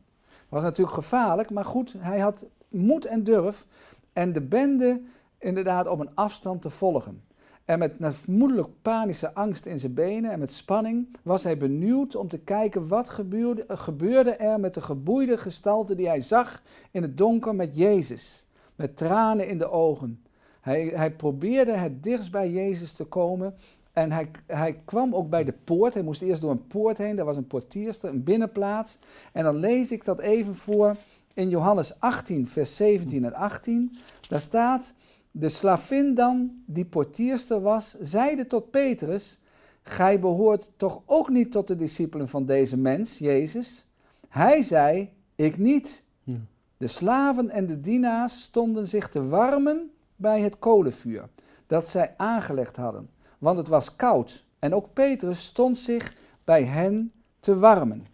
Was 0.48 0.62
natuurlijk 0.62 0.96
gevaarlijk, 0.96 1.50
maar 1.50 1.64
goed, 1.64 1.94
hij 1.98 2.18
had 2.18 2.44
moed 2.68 3.04
en 3.04 3.24
durf. 3.24 3.66
En 4.12 4.32
de 4.32 4.40
bende 4.40 5.00
inderdaad 5.38 5.86
op 5.86 6.00
een 6.00 6.14
afstand 6.14 6.62
te 6.62 6.70
volgen. 6.70 7.22
En 7.64 7.78
met 7.78 7.94
vermoedelijk 7.98 8.68
panische 8.82 9.34
angst 9.34 9.66
in 9.66 9.78
zijn 9.78 9.94
benen 9.94 10.30
en 10.30 10.38
met 10.38 10.52
spanning 10.52 11.16
was 11.22 11.42
hij 11.42 11.56
benieuwd 11.56 12.16
om 12.16 12.28
te 12.28 12.38
kijken 12.38 12.88
wat 12.88 13.08
gebeurde, 13.08 13.64
gebeurde 13.68 14.30
er 14.30 14.60
met 14.60 14.74
de 14.74 14.80
geboeide 14.80 15.38
gestalte 15.38 15.94
die 15.94 16.08
hij 16.08 16.20
zag 16.20 16.62
in 16.90 17.02
het 17.02 17.18
donker 17.18 17.54
met 17.54 17.76
Jezus. 17.76 18.44
Met 18.76 18.96
tranen 18.96 19.48
in 19.48 19.58
de 19.58 19.70
ogen. 19.70 20.22
Hij, 20.60 20.92
hij 20.94 21.12
probeerde 21.12 21.72
het 21.72 22.02
dichtst 22.02 22.30
bij 22.30 22.50
Jezus 22.50 22.92
te 22.92 23.04
komen. 23.04 23.54
En 23.92 24.12
hij, 24.12 24.30
hij 24.46 24.80
kwam 24.84 25.14
ook 25.14 25.30
bij 25.30 25.44
de 25.44 25.54
poort. 25.64 25.94
Hij 25.94 26.02
moest 26.02 26.22
eerst 26.22 26.40
door 26.40 26.50
een 26.50 26.66
poort 26.66 26.99
heen. 26.99 27.16
Daar 27.16 27.25
was 27.25 27.37
een 27.37 27.46
portierster, 27.46 28.08
een 28.08 28.25
binnenplaats. 28.25 28.99
En 29.32 29.44
dan 29.44 29.56
lees 29.56 29.92
ik 29.92 30.04
dat 30.04 30.20
even 30.20 30.54
voor 30.54 30.96
in 31.34 31.49
Johannes 31.49 32.00
18, 32.00 32.46
vers 32.46 32.76
17 32.76 33.25
en 33.25 33.34
18. 33.34 33.96
Daar 34.28 34.40
staat, 34.40 34.92
de 35.30 35.49
slavin 35.49 36.14
dan, 36.14 36.62
die 36.66 36.84
portierster 36.84 37.61
was, 37.61 37.96
zeide 38.00 38.46
tot 38.46 38.70
Petrus, 38.70 39.38
gij 39.82 40.20
behoort 40.20 40.70
toch 40.76 41.02
ook 41.06 41.28
niet 41.28 41.52
tot 41.52 41.66
de 41.66 41.76
discipelen 41.76 42.28
van 42.28 42.46
deze 42.46 42.76
mens, 42.76 43.18
Jezus? 43.18 43.87
Hij 44.28 44.62
zei, 44.62 45.11
ik 45.34 45.58
niet. 45.58 46.02
Ja. 46.22 46.37
De 46.76 46.87
slaven 46.87 47.50
en 47.50 47.66
de 47.66 47.80
dienaars 47.80 48.42
stonden 48.42 48.88
zich 48.88 49.08
te 49.08 49.28
warmen 49.28 49.90
bij 50.16 50.40
het 50.40 50.58
kolenvuur 50.58 51.28
dat 51.66 51.88
zij 51.88 52.14
aangelegd 52.16 52.76
hadden, 52.76 53.11
want 53.42 53.58
het 53.58 53.68
was 53.68 53.96
koud. 53.96 54.44
En 54.58 54.75
ook 54.75 54.92
Petrus 54.92 55.44
stond 55.44 55.78
zich 55.78 56.16
bij 56.44 56.64
hen 56.64 57.12
te 57.40 57.58
warmen. 57.58 58.06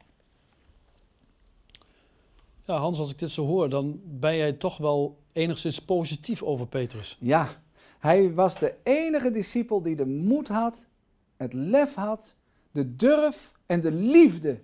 Ja, 2.64 2.76
Hans, 2.76 2.98
als 2.98 3.10
ik 3.10 3.18
dit 3.18 3.30
zo 3.30 3.46
hoor, 3.46 3.68
dan 3.68 4.00
ben 4.04 4.36
jij 4.36 4.52
toch 4.52 4.78
wel 4.78 5.18
enigszins 5.32 5.78
positief 5.84 6.42
over 6.42 6.66
Petrus. 6.66 7.16
Ja, 7.20 7.48
hij 7.98 8.34
was 8.34 8.58
de 8.58 8.74
enige 8.82 9.30
discipel 9.30 9.82
die 9.82 9.96
de 9.96 10.06
moed 10.06 10.48
had, 10.48 10.86
het 11.36 11.52
lef 11.52 11.94
had, 11.94 12.34
de 12.70 12.96
durf 12.96 13.52
en 13.66 13.80
de 13.80 13.92
liefde 13.92 14.60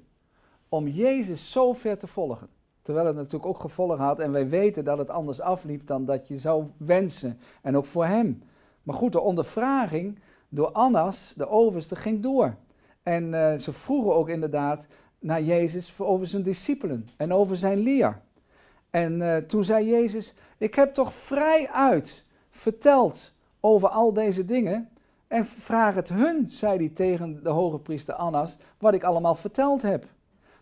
om 0.69 0.89
Jezus 0.89 1.51
zo 1.51 1.73
ver 1.73 1.99
te 1.99 2.07
volgen. 2.07 2.49
Terwijl 2.83 3.07
het 3.07 3.17
natuurlijk 3.17 3.47
ook 3.47 3.61
gevolgen 3.61 3.99
had 3.99 4.19
en 4.19 4.33
wij 4.33 4.49
weten 4.49 4.85
dat 4.85 4.99
het 4.99 5.11
anders 5.11 5.41
afliep 5.41 5.87
dan 5.87 6.05
dat 6.05 6.29
je 6.29 6.39
zou 6.39 6.65
wensen. 6.77 7.39
En 7.63 7.77
ook 7.77 7.87
voor 7.87 8.07
hem. 8.07 8.43
Maar 8.83 8.97
goed, 8.97 9.13
de 9.13 9.21
ondervraging 9.21 10.19
door 10.55 10.71
Annas, 10.71 11.33
de 11.37 11.49
overste, 11.49 11.97
ging 11.97 12.23
door. 12.23 12.55
En 13.03 13.35
eh, 13.35 13.59
ze 13.59 13.73
vroegen 13.73 14.15
ook 14.15 14.29
inderdaad 14.29 14.87
naar 15.19 15.43
Jezus 15.43 15.95
over 15.99 16.27
zijn 16.27 16.43
discipelen 16.43 17.09
en 17.17 17.33
over 17.33 17.57
zijn 17.57 17.79
leer. 17.79 18.21
En 18.91 19.23
eh, 19.23 19.37
toen 19.37 19.65
zei 19.65 19.87
Jezus, 19.89 20.35
ik 20.59 20.75
heb 20.75 20.95
toch 20.95 21.13
vrij 21.13 21.69
uit 21.73 22.25
verteld 22.51 23.33
over 23.61 23.89
al 23.89 24.13
deze 24.13 24.45
dingen. 24.45 24.89
En 25.27 25.45
vraag 25.45 25.95
het 25.95 26.09
hun, 26.09 26.47
zei 26.49 26.79
hij 26.79 26.89
tegen 26.89 27.43
de 27.43 27.49
hoge 27.49 27.79
priester 27.79 28.15
Annas, 28.15 28.57
wat 28.79 28.95
ik 28.95 29.05
allemaal 29.05 29.35
verteld 29.35 29.83
heb. 29.83 30.07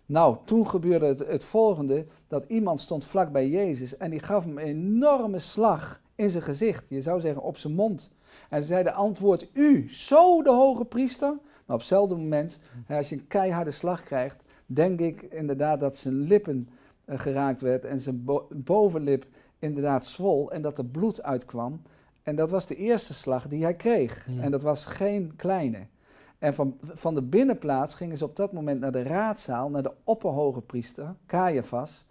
Nou, 0.06 0.36
toen 0.44 0.68
gebeurde 0.68 1.06
het, 1.06 1.26
het 1.26 1.44
volgende, 1.44 2.06
dat 2.28 2.44
iemand 2.48 2.80
stond 2.80 3.04
vlak 3.04 3.32
bij 3.32 3.48
Jezus 3.48 3.96
en 3.96 4.10
die 4.10 4.20
gaf 4.20 4.44
hem 4.44 4.58
een 4.58 4.64
enorme 4.64 5.38
slag 5.38 6.00
in 6.14 6.30
zijn 6.30 6.42
gezicht. 6.42 6.84
Je 6.88 7.02
zou 7.02 7.20
zeggen 7.20 7.42
op 7.42 7.56
zijn 7.56 7.74
mond. 7.74 8.10
En 8.48 8.60
ze 8.60 8.66
zeiden, 8.66 8.94
antwoord 8.94 9.48
u, 9.52 9.90
zo 9.90 10.42
de 10.42 10.50
hoge 10.50 10.84
priester? 10.84 11.28
Nou, 11.28 11.40
op 11.66 11.78
hetzelfde 11.78 12.16
moment, 12.16 12.58
als 12.88 13.08
je 13.08 13.16
een 13.16 13.26
keiharde 13.26 13.70
slag 13.70 14.02
krijgt, 14.02 14.42
denk 14.66 15.00
ik 15.00 15.22
inderdaad 15.22 15.80
dat 15.80 15.96
zijn 15.96 16.14
lippen 16.20 16.68
eh, 17.04 17.18
geraakt 17.18 17.60
werd 17.60 17.84
en 17.84 18.00
zijn 18.00 18.24
bo- 18.24 18.48
bovenlip 18.50 19.26
inderdaad 19.58 20.04
zwol 20.06 20.52
en 20.52 20.62
dat 20.62 20.78
er 20.78 20.84
bloed 20.84 21.22
uitkwam. 21.22 21.82
En 22.22 22.36
dat 22.36 22.50
was 22.50 22.66
de 22.66 22.76
eerste 22.76 23.14
slag 23.14 23.48
die 23.48 23.62
hij 23.62 23.74
kreeg. 23.74 24.26
Ja. 24.30 24.42
En 24.42 24.50
dat 24.50 24.62
was 24.62 24.86
geen 24.86 25.32
kleine. 25.36 25.86
En 26.38 26.54
van, 26.54 26.76
van 26.82 27.14
de 27.14 27.22
binnenplaats 27.22 27.94
gingen 27.94 28.16
ze 28.16 28.24
op 28.24 28.36
dat 28.36 28.52
moment 28.52 28.80
naar 28.80 28.92
de 28.92 29.02
raadzaal, 29.02 29.70
naar 29.70 29.82
de 29.82 29.92
opperhoge 30.04 30.60
priester, 30.60 31.14
Caiaphas. 31.26 32.04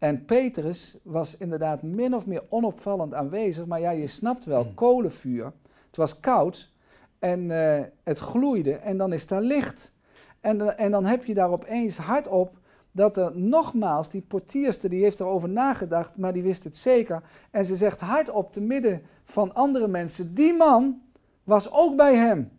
En 0.00 0.24
Petrus 0.24 0.96
was 1.02 1.36
inderdaad 1.36 1.82
min 1.82 2.14
of 2.14 2.26
meer 2.26 2.42
onopvallend 2.48 3.14
aanwezig, 3.14 3.66
maar 3.66 3.80
ja, 3.80 3.90
je 3.90 4.06
snapt 4.06 4.44
wel, 4.44 4.62
Hmm. 4.62 4.74
kolenvuur. 4.74 5.52
Het 5.86 5.96
was 5.96 6.20
koud 6.20 6.70
en 7.18 7.50
eh, 7.50 7.84
het 8.02 8.18
gloeide 8.18 8.72
en 8.74 8.96
dan 8.96 9.12
is 9.12 9.26
daar 9.26 9.40
licht. 9.40 9.92
En, 10.40 10.58
dan- 10.58 10.72
en 10.72 10.90
dan 10.90 11.04
heb 11.04 11.24
je 11.24 11.34
daar 11.34 11.50
opeens 11.50 11.96
hardop 11.96 12.58
dat 12.92 13.16
er 13.16 13.36
nogmaals, 13.38 14.08
die 14.10 14.20
portierster 14.22 14.90
die 14.90 15.02
heeft 15.02 15.20
erover 15.20 15.48
nagedacht, 15.48 16.16
maar 16.16 16.32
die 16.32 16.42
wist 16.42 16.64
het 16.64 16.76
zeker. 16.76 17.22
En 17.50 17.64
ze 17.64 17.76
zegt 17.76 18.00
hardop 18.00 18.52
te 18.52 18.60
midden 18.60 19.02
van 19.24 19.54
andere 19.54 19.88
mensen, 19.88 20.34
die 20.34 20.54
man 20.54 21.00
was 21.44 21.70
ook 21.72 21.96
bij 21.96 22.14
hem. 22.16 22.50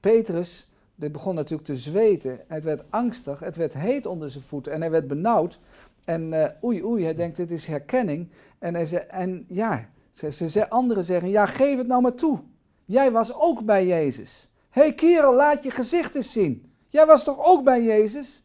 Petrus, 0.00 0.68
dit 0.94 1.12
begon 1.12 1.34
natuurlijk 1.34 1.68
te 1.68 1.76
zweten. 1.76 2.40
Het 2.48 2.64
werd 2.64 2.82
angstig, 2.90 3.40
het 3.40 3.56
werd 3.56 3.74
heet 3.74 4.06
onder 4.06 4.30
zijn 4.30 4.44
voeten 4.44 4.72
en 4.72 4.80
hij 4.80 4.90
werd 4.90 5.08
benauwd. 5.08 5.58
En 6.04 6.32
eh, 6.32 6.50
oei 6.64 6.84
oei, 6.84 7.04
hij 7.04 7.14
denkt 7.14 7.36
dit 7.36 7.50
is 7.50 7.66
herkenning. 7.66 8.28
En, 8.58 8.74
hij 8.74 9.06
en 9.06 9.44
ja, 9.48 9.88
ze, 10.12 10.48
ze- 10.50 10.70
anderen 10.70 11.04
zeggen, 11.04 11.30
ja 11.30 11.46
geef 11.46 11.76
het 11.76 11.86
nou 11.86 12.02
maar 12.02 12.14
toe. 12.14 12.40
Jij 12.84 13.10
was 13.10 13.34
ook 13.34 13.64
bij 13.64 13.86
Jezus. 13.86 14.48
Hé 14.70 14.80
hey 14.80 14.94
kerel, 14.94 15.34
laat 15.34 15.62
je 15.62 15.70
gezicht 15.70 16.14
eens 16.14 16.32
zien. 16.32 16.72
Jij 16.88 17.06
was 17.06 17.24
toch 17.24 17.44
ook 17.44 17.64
bij 17.64 17.82
Jezus? 17.82 18.42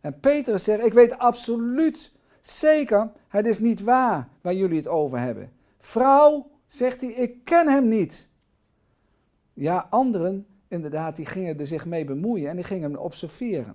En 0.00 0.20
Petrus 0.20 0.64
zegt, 0.64 0.84
ik 0.84 0.92
weet 0.92 1.18
absoluut 1.18 2.12
zeker, 2.42 3.10
het 3.28 3.46
is 3.46 3.58
niet 3.58 3.80
waar 3.80 4.28
waar 4.40 4.54
jullie 4.54 4.76
het 4.76 4.88
over 4.88 5.18
hebben. 5.18 5.52
Vrouw, 5.78 6.50
zegt 6.66 7.00
hij, 7.00 7.10
ik 7.10 7.44
ken 7.44 7.68
hem 7.68 7.88
niet. 7.88 8.28
Ja, 9.52 9.86
anderen, 9.90 10.46
inderdaad, 10.68 11.16
die 11.16 11.26
gingen 11.26 11.58
er 11.58 11.66
zich 11.66 11.86
mee 11.86 12.04
bemoeien 12.04 12.48
en 12.50 12.56
die 12.56 12.64
gingen 12.64 12.90
hem 12.90 13.00
observeren. 13.00 13.74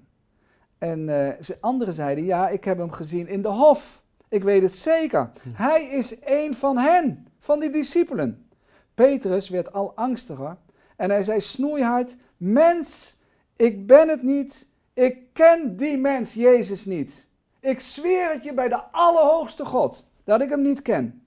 En 0.78 1.08
ze, 1.42 1.58
anderen 1.60 1.94
zeiden, 1.94 2.26
ja, 2.26 2.50
ik 2.50 2.64
heb 2.64 2.78
hem 2.78 2.92
gezien 2.92 3.28
in 3.28 3.42
de 3.42 3.48
hof. 3.48 4.04
Ik 4.30 4.44
weet 4.44 4.62
het 4.62 4.76
zeker. 4.76 5.32
Hij 5.50 5.84
is 5.84 6.16
een 6.24 6.54
van 6.54 6.78
hen, 6.78 7.28
van 7.40 7.60
die 7.60 7.70
discipelen. 7.70 8.48
Petrus 8.94 9.50
werd 9.50 9.74
al 9.74 9.92
angstiger 9.96 10.58
en 10.96 11.10
hij 11.10 11.24
zei 11.24 11.42
snoeihard, 11.42 12.16
mens, 12.38 13.18
ik 13.56 13.88
ben 13.88 14.10
het 14.10 14.22
niet. 14.22 14.68
Ik 14.94 15.34
ken 15.34 15.78
die 15.78 15.98
mens, 15.98 16.34
Jezus, 16.34 16.86
niet. 16.86 17.26
Ik 17.60 17.80
zweer 17.80 18.32
het 18.32 18.44
je 18.44 18.54
bij 18.54 18.68
de 18.68 18.82
Allerhoogste 18.92 19.66
God, 19.66 20.04
dat 20.24 20.42
ik 20.42 20.50
hem 20.50 20.62
niet 20.62 20.82
ken. 20.82 21.24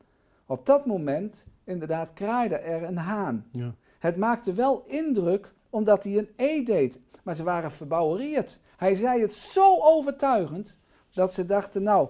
Op 0.47 0.67
dat 0.67 0.87
moment, 0.87 1.45
inderdaad, 1.65 2.13
kraaide 2.13 2.57
er 2.57 2.83
een 2.83 2.97
haan. 2.97 3.47
Ja. 3.51 3.75
Het 3.99 4.17
maakte 4.17 4.53
wel 4.53 4.85
indruk 4.87 5.53
omdat 5.71 6.05
hij 6.05 6.19
een 6.19 6.29
E 6.37 6.63
deed, 6.63 6.99
maar 7.23 7.35
ze 7.35 7.43
waren 7.43 7.71
verbouwereerd. 7.71 8.59
Hij 8.79 8.95
zei 8.95 9.21
het 9.21 9.33
zo 9.33 9.79
overtuigend 9.81 10.79
dat 11.13 11.33
ze 11.33 11.47
dachten, 11.47 11.83
nou, 11.83 12.09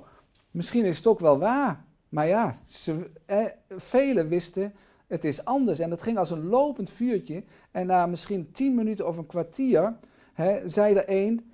misschien 0.50 0.84
is 0.84 0.96
het 0.96 1.06
ook 1.06 1.20
wel 1.20 1.38
waar. 1.38 1.84
Maar 2.08 2.26
ja, 2.26 2.58
ze, 2.64 3.10
eh, 3.26 3.44
velen 3.68 4.28
wisten, 4.28 4.74
het 5.06 5.24
is 5.24 5.44
anders. 5.44 5.78
En 5.78 5.90
het 5.90 6.02
ging 6.02 6.18
als 6.18 6.30
een 6.30 6.46
lopend 6.46 6.90
vuurtje. 6.90 7.42
En 7.70 7.86
na 7.86 8.06
misschien 8.06 8.52
tien 8.52 8.74
minuten 8.74 9.06
of 9.06 9.16
een 9.16 9.26
kwartier, 9.26 9.96
hè, 10.32 10.70
zei 10.70 10.94
er 10.94 11.04
één, 11.04 11.52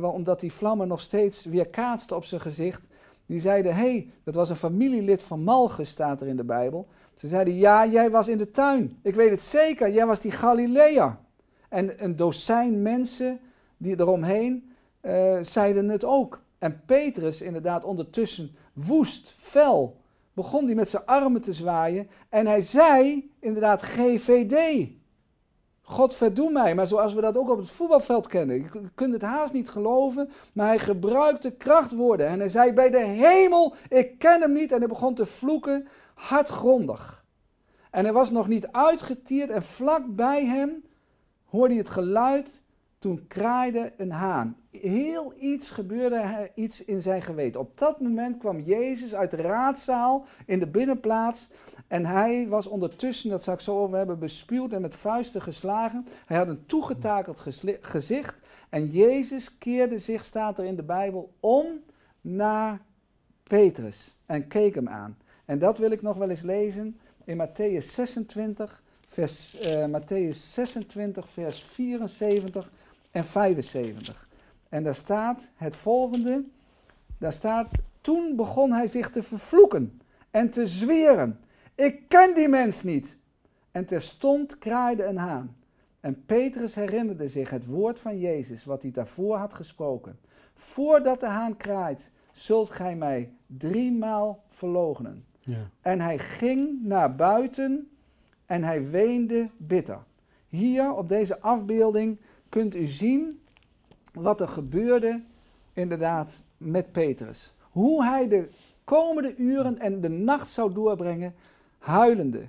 omdat 0.00 0.40
die 0.40 0.52
vlammen 0.52 0.88
nog 0.88 1.00
steeds 1.00 1.44
weer 1.44 1.68
kaatsten 1.68 2.16
op 2.16 2.24
zijn 2.24 2.40
gezicht, 2.40 2.82
Die 3.26 3.40
zeiden, 3.40 3.74
hé, 3.74 3.80
hey, 3.80 4.10
dat 4.24 4.34
was 4.34 4.50
een 4.50 4.56
familielid 4.56 5.22
van 5.22 5.40
Malchus, 5.40 5.88
staat 5.88 6.20
er 6.20 6.26
in 6.26 6.36
de 6.36 6.44
Bijbel. 6.44 6.88
Ze 7.14 7.28
zeiden, 7.28 7.54
ja, 7.54 7.86
jij 7.86 8.10
was 8.10 8.28
in 8.28 8.38
de 8.38 8.50
tuin. 8.50 8.98
Ik 9.02 9.14
weet 9.14 9.30
het 9.30 9.42
zeker, 9.42 9.92
jij 9.92 10.06
was 10.06 10.20
die 10.20 10.30
Galilea. 10.30 11.20
En 11.68 12.04
een 12.04 12.16
dozijn 12.16 12.82
mensen 12.82 13.40
die 13.76 14.00
eromheen 14.00 14.72
uh, 15.02 15.38
zeiden 15.42 15.88
het 15.88 16.04
ook. 16.04 16.42
En 16.58 16.82
Petrus, 16.86 17.40
inderdaad, 17.40 17.84
ondertussen 17.84 18.56
woest, 18.72 19.34
fel, 19.38 20.00
begon 20.32 20.64
hij 20.64 20.74
met 20.74 20.88
zijn 20.88 21.06
armen 21.06 21.40
te 21.40 21.52
zwaaien. 21.52 22.08
En 22.28 22.46
hij 22.46 22.62
zei, 22.62 23.30
inderdaad, 23.38 23.82
GVD. 23.82 24.88
God 25.82 26.14
verdoe 26.14 26.50
mij. 26.50 26.74
Maar 26.74 26.86
zoals 26.86 27.14
we 27.14 27.20
dat 27.20 27.36
ook 27.36 27.50
op 27.50 27.58
het 27.58 27.70
voetbalveld 27.70 28.26
kennen. 28.26 28.56
Je 28.56 28.90
kunt 28.94 29.12
het 29.12 29.22
haast 29.22 29.52
niet 29.52 29.68
geloven. 29.68 30.30
Maar 30.52 30.66
hij 30.66 30.78
gebruikte 30.78 31.50
krachtwoorden. 31.50 32.26
En 32.26 32.38
hij 32.38 32.48
zei 32.48 32.72
bij 32.72 32.90
de 32.90 33.04
hemel, 33.04 33.74
ik 33.88 34.18
ken 34.18 34.40
hem 34.40 34.52
niet. 34.52 34.72
En 34.72 34.78
hij 34.78 34.88
begon 34.88 35.14
te 35.14 35.26
vloeken, 35.26 35.88
hardgrondig. 36.14 37.24
En 37.90 38.04
hij 38.04 38.12
was 38.12 38.30
nog 38.30 38.48
niet 38.48 38.66
uitgetierd. 38.66 39.50
En 39.50 39.62
vlak 39.62 40.02
bij 40.14 40.46
hem 40.46 40.84
hoorde 41.44 41.74
hij 41.74 41.82
het 41.82 41.92
geluid. 41.92 42.62
Toen 43.04 43.26
kraaide 43.28 43.92
een 43.96 44.10
haan. 44.10 44.56
Heel 44.70 45.34
iets 45.38 45.70
gebeurde 45.70 46.50
iets 46.54 46.84
in 46.84 47.00
zijn 47.00 47.22
geweten. 47.22 47.60
Op 47.60 47.78
dat 47.78 48.00
moment 48.00 48.38
kwam 48.38 48.60
Jezus 48.60 49.14
uit 49.14 49.30
de 49.30 49.36
raadzaal 49.36 50.26
in 50.46 50.58
de 50.58 50.66
binnenplaats. 50.66 51.50
En 51.86 52.06
hij 52.06 52.48
was 52.48 52.66
ondertussen, 52.66 53.30
dat 53.30 53.42
zal 53.42 53.54
ik 53.54 53.60
zo 53.60 53.78
over 53.78 53.96
hebben, 53.96 54.18
bespuwd 54.18 54.72
en 54.72 54.80
met 54.80 54.94
vuisten 54.94 55.42
geslagen. 55.42 56.06
Hij 56.26 56.36
had 56.36 56.48
een 56.48 56.66
toegetakeld 56.66 57.40
gezicht. 57.80 58.40
En 58.68 58.90
Jezus 58.90 59.58
keerde 59.58 59.98
zich, 59.98 60.24
staat 60.24 60.58
er 60.58 60.64
in 60.64 60.76
de 60.76 60.82
Bijbel, 60.82 61.32
om 61.40 61.66
naar 62.20 62.80
Petrus 63.42 64.16
en 64.26 64.46
keek 64.46 64.74
hem 64.74 64.88
aan. 64.88 65.18
En 65.44 65.58
dat 65.58 65.78
wil 65.78 65.90
ik 65.90 66.02
nog 66.02 66.16
wel 66.16 66.30
eens 66.30 66.42
lezen 66.42 66.98
in 67.24 67.46
Matthäus 67.46 67.84
26, 67.84 68.82
vers, 69.06 69.56
uh, 69.66 69.84
Matthäus 69.84 70.36
26, 70.36 71.28
vers 71.28 71.66
74 71.72 72.70
en 73.14 73.24
75. 73.24 74.28
En 74.68 74.82
daar 74.82 74.94
staat 74.94 75.50
het 75.54 75.76
volgende. 75.76 76.44
Daar 77.18 77.32
staat, 77.32 77.68
toen 78.00 78.36
begon 78.36 78.72
hij 78.72 78.88
zich 78.88 79.10
te 79.10 79.22
vervloeken 79.22 80.00
en 80.30 80.50
te 80.50 80.66
zweren. 80.66 81.40
Ik 81.74 82.08
ken 82.08 82.34
die 82.34 82.48
mens 82.48 82.82
niet. 82.82 83.16
En 83.70 83.84
terstond 83.84 84.58
kraaide 84.58 85.04
een 85.04 85.16
haan. 85.16 85.56
En 86.00 86.24
Petrus 86.24 86.74
herinnerde 86.74 87.28
zich 87.28 87.50
het 87.50 87.66
woord 87.66 87.98
van 87.98 88.18
Jezus, 88.18 88.64
wat 88.64 88.82
hij 88.82 88.90
daarvoor 88.90 89.36
had 89.36 89.52
gesproken. 89.52 90.18
Voordat 90.54 91.20
de 91.20 91.26
haan 91.26 91.56
kraait, 91.56 92.10
zult 92.32 92.70
gij 92.70 92.96
mij 92.96 93.32
driemaal 93.46 94.44
verloochenen. 94.50 95.24
Ja. 95.40 95.70
En 95.80 96.00
hij 96.00 96.18
ging 96.18 96.82
naar 96.82 97.14
buiten 97.14 97.90
en 98.46 98.62
hij 98.62 98.90
weende 98.90 99.50
bitter. 99.56 99.98
Hier 100.48 100.92
op 100.92 101.08
deze 101.08 101.40
afbeelding 101.40 102.18
kunt 102.54 102.74
u 102.74 102.86
zien 102.86 103.42
wat 104.12 104.40
er 104.40 104.48
gebeurde 104.48 105.22
inderdaad 105.72 106.40
met 106.56 106.92
Petrus. 106.92 107.52
Hoe 107.70 108.04
hij 108.04 108.28
de 108.28 108.48
komende 108.84 109.36
uren 109.36 109.78
en 109.78 110.00
de 110.00 110.08
nacht 110.08 110.50
zou 110.50 110.72
doorbrengen 110.72 111.34
huilende. 111.78 112.48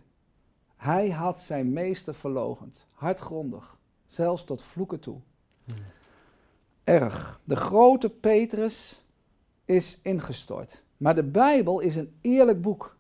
Hij 0.76 1.10
had 1.10 1.40
zijn 1.40 1.74
meester 1.74 2.16
verlogend, 2.16 2.88
hardgrondig, 2.92 3.78
zelfs 4.06 4.44
tot 4.44 4.62
vloeken 4.62 5.00
toe. 5.00 5.20
Hmm. 5.64 5.76
Erg. 6.84 7.40
De 7.44 7.56
grote 7.56 8.10
Petrus 8.10 9.04
is 9.66 10.00
ingestort. 10.02 10.84
Maar 10.98 11.16
de 11.16 11.24
Bijbel 11.24 11.80
is 11.80 11.96
een 11.96 12.16
eerlijk 12.22 12.62
boek. 12.62 12.98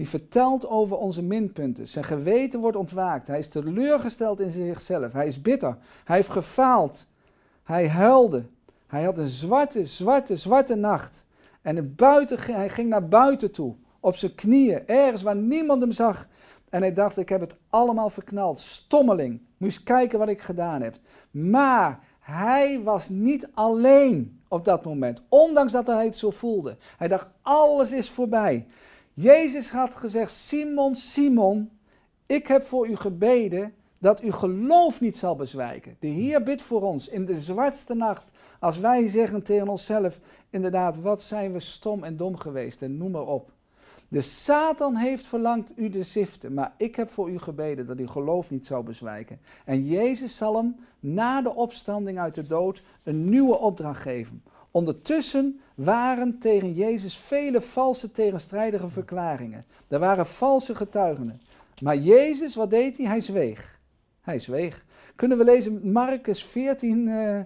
Die 0.00 0.08
vertelt 0.08 0.68
over 0.68 0.96
onze 0.96 1.22
minpunten. 1.22 1.88
Zijn 1.88 2.04
geweten 2.04 2.60
wordt 2.60 2.76
ontwaakt. 2.76 3.26
Hij 3.26 3.38
is 3.38 3.48
teleurgesteld 3.48 4.40
in 4.40 4.50
zichzelf. 4.50 5.12
Hij 5.12 5.26
is 5.26 5.42
bitter. 5.42 5.76
Hij 6.04 6.16
heeft 6.16 6.30
gefaald. 6.30 7.06
Hij 7.62 7.88
huilde. 7.88 8.44
Hij 8.86 9.02
had 9.02 9.18
een 9.18 9.28
zwarte, 9.28 9.84
zwarte, 9.84 10.36
zwarte 10.36 10.74
nacht. 10.74 11.24
En 11.62 11.94
buiten, 11.94 12.54
hij 12.54 12.68
ging 12.68 12.88
naar 12.88 13.08
buiten 13.08 13.50
toe 13.50 13.74
op 14.00 14.16
zijn 14.16 14.34
knieën, 14.34 14.86
ergens 14.86 15.22
waar 15.22 15.36
niemand 15.36 15.82
hem 15.82 15.92
zag. 15.92 16.28
En 16.68 16.80
hij 16.80 16.92
dacht, 16.92 17.16
ik 17.16 17.28
heb 17.28 17.40
het 17.40 17.54
allemaal 17.70 18.10
verknald. 18.10 18.58
Stommeling, 18.58 19.40
eens 19.58 19.82
kijken 19.82 20.18
wat 20.18 20.28
ik 20.28 20.42
gedaan 20.42 20.82
heb. 20.82 20.98
Maar 21.30 22.00
hij 22.20 22.80
was 22.82 23.08
niet 23.08 23.48
alleen 23.54 24.40
op 24.48 24.64
dat 24.64 24.84
moment, 24.84 25.22
ondanks 25.28 25.72
dat 25.72 25.86
hij 25.86 26.04
het 26.04 26.16
zo 26.16 26.30
voelde. 26.30 26.76
Hij 26.96 27.08
dacht, 27.08 27.26
alles 27.42 27.92
is 27.92 28.10
voorbij. 28.10 28.66
Jezus 29.14 29.70
had 29.70 29.94
gezegd, 29.94 30.32
Simon, 30.32 30.94
Simon, 30.94 31.70
ik 32.26 32.46
heb 32.46 32.66
voor 32.66 32.88
u 32.88 32.96
gebeden 32.96 33.74
dat 33.98 34.20
uw 34.20 34.32
geloof 34.32 35.00
niet 35.00 35.18
zal 35.18 35.36
bezwijken. 35.36 35.96
De 35.98 36.06
Heer 36.06 36.42
bidt 36.42 36.62
voor 36.62 36.82
ons 36.82 37.08
in 37.08 37.24
de 37.24 37.40
zwartste 37.40 37.94
nacht. 37.94 38.30
Als 38.60 38.78
wij 38.78 39.08
zeggen 39.08 39.42
tegen 39.42 39.68
onszelf, 39.68 40.20
inderdaad, 40.50 40.96
wat 41.00 41.22
zijn 41.22 41.52
we 41.52 41.60
stom 41.60 42.04
en 42.04 42.16
dom 42.16 42.36
geweest 42.36 42.82
en 42.82 42.96
noem 42.96 43.10
maar 43.10 43.26
op. 43.26 43.52
De 44.08 44.20
Satan 44.20 44.96
heeft 44.96 45.26
verlangd 45.26 45.72
u 45.76 45.90
te 45.90 46.02
ziften, 46.02 46.54
maar 46.54 46.74
ik 46.76 46.96
heb 46.96 47.10
voor 47.10 47.30
u 47.30 47.38
gebeden 47.38 47.86
dat 47.86 47.98
uw 47.98 48.06
geloof 48.06 48.50
niet 48.50 48.66
zou 48.66 48.84
bezwijken. 48.84 49.40
En 49.64 49.86
Jezus 49.86 50.36
zal 50.36 50.56
hem 50.56 50.76
na 51.00 51.42
de 51.42 51.54
opstanding 51.54 52.18
uit 52.18 52.34
de 52.34 52.46
dood 52.46 52.82
een 53.02 53.28
nieuwe 53.28 53.58
opdracht 53.58 54.02
geven. 54.02 54.42
Ondertussen 54.70 55.60
waren 55.84 56.38
tegen 56.38 56.74
Jezus 56.74 57.16
vele 57.16 57.60
valse 57.60 58.12
tegenstrijdige 58.12 58.88
verklaringen. 58.88 59.64
Er 59.88 59.98
waren 59.98 60.26
valse 60.26 60.74
getuigen. 60.74 61.40
Maar 61.82 61.96
Jezus, 61.96 62.54
wat 62.54 62.70
deed 62.70 62.96
hij? 62.96 63.06
Hij 63.06 63.20
zweeg. 63.20 63.80
Hij 64.20 64.38
zweeg. 64.38 64.84
Kunnen 65.16 65.38
we 65.38 65.44
lezen 65.44 65.92
Marcus 65.92 66.44
14, 66.44 67.06
uh, 67.06 67.40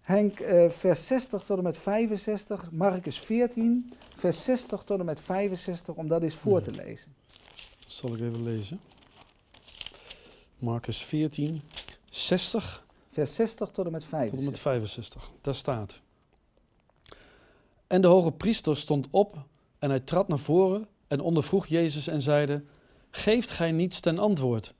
Henk, 0.00 0.40
uh, 0.40 0.70
vers 0.70 1.06
60 1.06 1.42
tot 1.42 1.58
en 1.58 1.62
met 1.62 1.76
65. 1.78 2.70
Marcus 2.72 3.18
14, 3.18 3.92
vers 4.14 4.44
60 4.44 4.82
tot 4.82 4.98
en 4.98 5.04
met 5.04 5.20
65, 5.20 5.94
om 5.94 6.08
dat 6.08 6.22
eens 6.22 6.34
voor 6.34 6.62
te 6.62 6.70
lezen. 6.70 7.14
Zal 7.86 8.14
ik 8.14 8.20
even 8.20 8.42
lezen. 8.42 8.80
Marcus 10.58 11.04
14, 11.04 11.62
60. 12.08 12.86
Vers 13.08 13.34
60 13.34 13.70
tot 13.70 13.86
en 13.86 13.92
met 13.92 14.04
65. 14.04 14.38
Tot 14.38 14.46
en 14.46 14.50
met 14.50 14.60
65, 14.60 15.30
daar 15.40 15.54
staat. 15.54 16.00
En 17.88 18.00
de 18.00 18.06
hoge 18.06 18.32
priester 18.32 18.76
stond 18.76 19.08
op 19.10 19.36
en 19.78 19.90
hij 19.90 20.00
trad 20.00 20.28
naar 20.28 20.38
voren 20.38 20.86
en 21.06 21.20
ondervroeg 21.20 21.66
Jezus 21.66 22.06
en 22.06 22.20
zeide, 22.20 22.62
Geeft 23.10 23.50
gij 23.50 23.72
niets 23.72 24.00
ten 24.00 24.18
antwoord? 24.18 24.74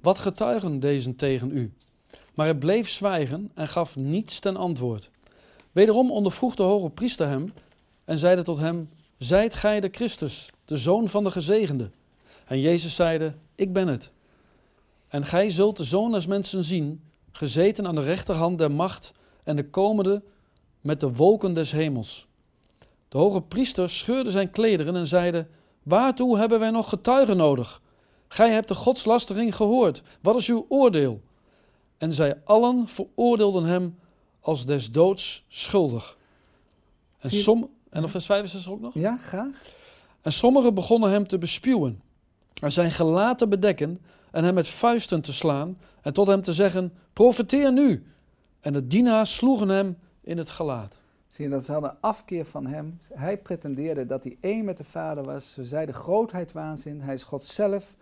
Wat 0.00 0.18
getuigen 0.18 0.80
deze 0.80 1.16
tegen 1.16 1.56
u? 1.56 1.72
Maar 2.34 2.46
hij 2.46 2.54
bleef 2.54 2.88
zwijgen 2.88 3.50
en 3.54 3.66
gaf 3.66 3.96
niets 3.96 4.40
ten 4.40 4.56
antwoord. 4.56 5.10
Wederom 5.72 6.10
ondervroeg 6.10 6.54
de 6.54 6.62
hoge 6.62 6.90
priester 6.90 7.28
hem 7.28 7.52
en 8.04 8.18
zeide 8.18 8.42
tot 8.42 8.58
hem, 8.58 8.88
Zijt 9.18 9.54
gij 9.54 9.80
de 9.80 9.88
Christus, 9.90 10.50
de 10.64 10.76
Zoon 10.76 11.08
van 11.08 11.24
de 11.24 11.30
Gezegende? 11.30 11.90
En 12.44 12.60
Jezus 12.60 12.94
zeide, 12.94 13.34
Ik 13.54 13.72
ben 13.72 13.88
het. 13.88 14.10
En 15.08 15.24
gij 15.24 15.50
zult 15.50 15.76
de 15.76 15.84
Zoon 15.84 16.14
als 16.14 16.26
mensen 16.26 16.64
zien, 16.64 17.02
gezeten 17.32 17.86
aan 17.86 17.94
de 17.94 18.00
rechterhand 18.00 18.58
der 18.58 18.70
macht 18.70 19.12
en 19.44 19.56
de 19.56 19.70
komende 19.70 20.22
met 20.80 21.00
de 21.00 21.12
wolken 21.12 21.54
des 21.54 21.72
hemels. 21.72 22.28
De 23.10 23.18
hoge 23.18 23.40
priester 23.40 23.90
scheurde 23.90 24.30
zijn 24.30 24.50
klederen 24.50 24.96
en 24.96 25.06
zeide, 25.06 25.46
Waartoe 25.82 26.38
hebben 26.38 26.58
wij 26.58 26.70
nog 26.70 26.88
getuigen 26.88 27.36
nodig? 27.36 27.80
Gij 28.28 28.50
hebt 28.50 28.68
de 28.68 28.74
godslastering 28.74 29.56
gehoord. 29.56 30.02
Wat 30.20 30.36
is 30.36 30.48
uw 30.48 30.66
oordeel? 30.68 31.20
En 31.98 32.12
zij 32.12 32.40
allen 32.44 32.88
veroordeelden 32.88 33.64
hem 33.64 33.98
als 34.40 34.66
des 34.66 34.90
doods 34.90 35.44
schuldig. 35.48 36.18
En, 37.18 37.30
som, 37.30 37.70
en 37.90 38.04
of 38.04 38.10
vers 38.10 38.26
65 38.26 38.72
ook 38.72 38.80
nog? 38.80 38.94
Ja, 38.94 39.16
graag. 39.16 39.62
En 40.20 40.32
sommigen 40.32 40.74
begonnen 40.74 41.10
hem 41.10 41.28
te 41.28 41.38
bespuwen 41.38 42.02
en 42.60 42.72
zijn 42.72 42.90
gelaat 42.90 43.38
te 43.38 43.48
bedekken 43.48 44.00
en 44.30 44.44
hem 44.44 44.54
met 44.54 44.68
vuisten 44.68 45.20
te 45.20 45.32
slaan 45.32 45.78
en 46.02 46.12
tot 46.12 46.26
hem 46.26 46.40
te 46.40 46.52
zeggen, 46.52 46.92
profeteer 47.12 47.72
nu. 47.72 48.06
En 48.60 48.72
de 48.72 48.86
dienaars 48.86 49.34
sloegen 49.34 49.68
hem 49.68 49.98
in 50.20 50.38
het 50.38 50.48
gelaat. 50.48 50.99
Zie 51.30 51.44
je, 51.44 51.50
dat 51.50 51.64
ze 51.64 51.72
hadden 51.72 51.96
afkeer 52.00 52.44
van 52.44 52.66
hem. 52.66 52.98
Hij 53.12 53.38
pretendeerde 53.38 54.06
dat 54.06 54.24
hij 54.24 54.36
één 54.40 54.64
met 54.64 54.76
de 54.76 54.84
Vader 54.84 55.24
was. 55.24 55.52
Ze 55.52 55.64
zeiden 55.64 55.94
grootheid 55.94 56.52
waanzin. 56.52 57.00
Hij 57.00 57.14
is 57.14 57.22
God 57.22 57.44
zelf. 57.44 57.96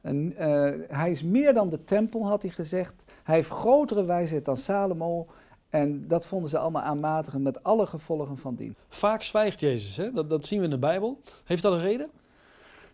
En, 0.00 0.32
uh, 0.32 0.70
hij 0.88 1.10
is 1.10 1.22
meer 1.22 1.54
dan 1.54 1.70
de 1.70 1.84
tempel, 1.84 2.26
had 2.26 2.42
hij 2.42 2.50
gezegd. 2.50 2.94
Hij 3.22 3.34
heeft 3.34 3.48
grotere 3.48 4.04
wijsheid 4.04 4.44
dan 4.44 4.56
Salomo. 4.56 5.26
En 5.68 6.08
dat 6.08 6.26
vonden 6.26 6.50
ze 6.50 6.58
allemaal 6.58 6.82
aanmatigend 6.82 7.42
met 7.42 7.62
alle 7.62 7.86
gevolgen 7.86 8.36
van 8.36 8.54
dien. 8.54 8.74
Vaak 8.88 9.22
zwijgt 9.22 9.60
Jezus, 9.60 9.96
hè? 9.96 10.12
Dat, 10.12 10.30
dat 10.30 10.46
zien 10.46 10.58
we 10.58 10.64
in 10.64 10.70
de 10.70 10.78
Bijbel. 10.78 11.20
Heeft 11.44 11.62
dat 11.62 11.72
een 11.72 11.80
reden? 11.80 12.10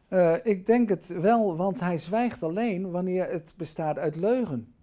Uh, 0.09 0.35
ik 0.42 0.66
denk 0.66 0.88
het 0.88 1.07
wel, 1.07 1.57
want 1.57 1.81
hij 1.81 1.98
zwijgt 1.98 2.42
alleen 2.42 2.90
wanneer 2.90 3.31
het 3.31 3.55
bestaat 3.57 3.98
uit 3.98 4.16
leugen. 4.16 4.74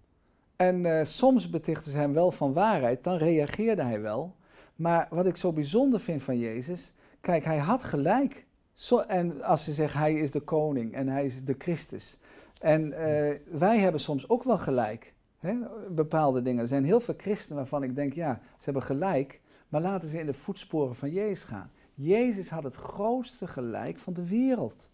En 0.56 0.84
uh, 0.84 1.04
soms 1.04 1.50
betichten 1.50 1.92
ze 1.92 1.98
hem 1.98 2.12
wel 2.12 2.30
van 2.30 2.52
waarheid, 2.52 3.04
dan 3.04 3.16
reageerde 3.16 3.82
hij 3.82 4.00
wel. 4.00 4.36
Maar 4.78 5.06
wat 5.10 5.26
ik 5.26 5.36
zo 5.36 5.52
bijzonder 5.52 6.00
vind 6.00 6.22
van 6.22 6.38
Jezus, 6.38 6.92
kijk, 7.20 7.44
hij 7.44 7.58
had 7.58 7.84
gelijk. 7.84 8.46
Zo, 8.74 8.98
en 8.98 9.42
als 9.42 9.64
ze 9.64 9.72
zeggen 9.72 10.00
hij 10.00 10.14
is 10.14 10.30
de 10.30 10.40
koning 10.40 10.94
en 10.94 11.08
hij 11.08 11.24
is 11.24 11.44
de 11.44 11.54
Christus. 11.58 12.18
En 12.60 12.92
eh, 12.92 13.38
wij 13.50 13.78
hebben 13.78 14.00
soms 14.00 14.28
ook 14.28 14.42
wel 14.42 14.58
gelijk. 14.58 15.14
Hè? 15.38 15.54
Bepaalde 15.88 16.42
dingen. 16.42 16.62
Er 16.62 16.68
zijn 16.68 16.84
heel 16.84 17.00
veel 17.00 17.14
christenen 17.16 17.56
waarvan 17.56 17.82
ik 17.82 17.94
denk, 17.94 18.12
ja, 18.12 18.40
ze 18.56 18.64
hebben 18.64 18.82
gelijk. 18.82 19.40
Maar 19.68 19.80
laten 19.80 20.08
ze 20.08 20.18
in 20.18 20.26
de 20.26 20.34
voetsporen 20.34 20.94
van 20.94 21.10
Jezus 21.10 21.44
gaan. 21.44 21.70
Jezus 21.94 22.50
had 22.50 22.64
het 22.64 22.74
grootste 22.74 23.46
gelijk 23.46 23.98
van 23.98 24.12
de 24.12 24.28
wereld. 24.28 24.88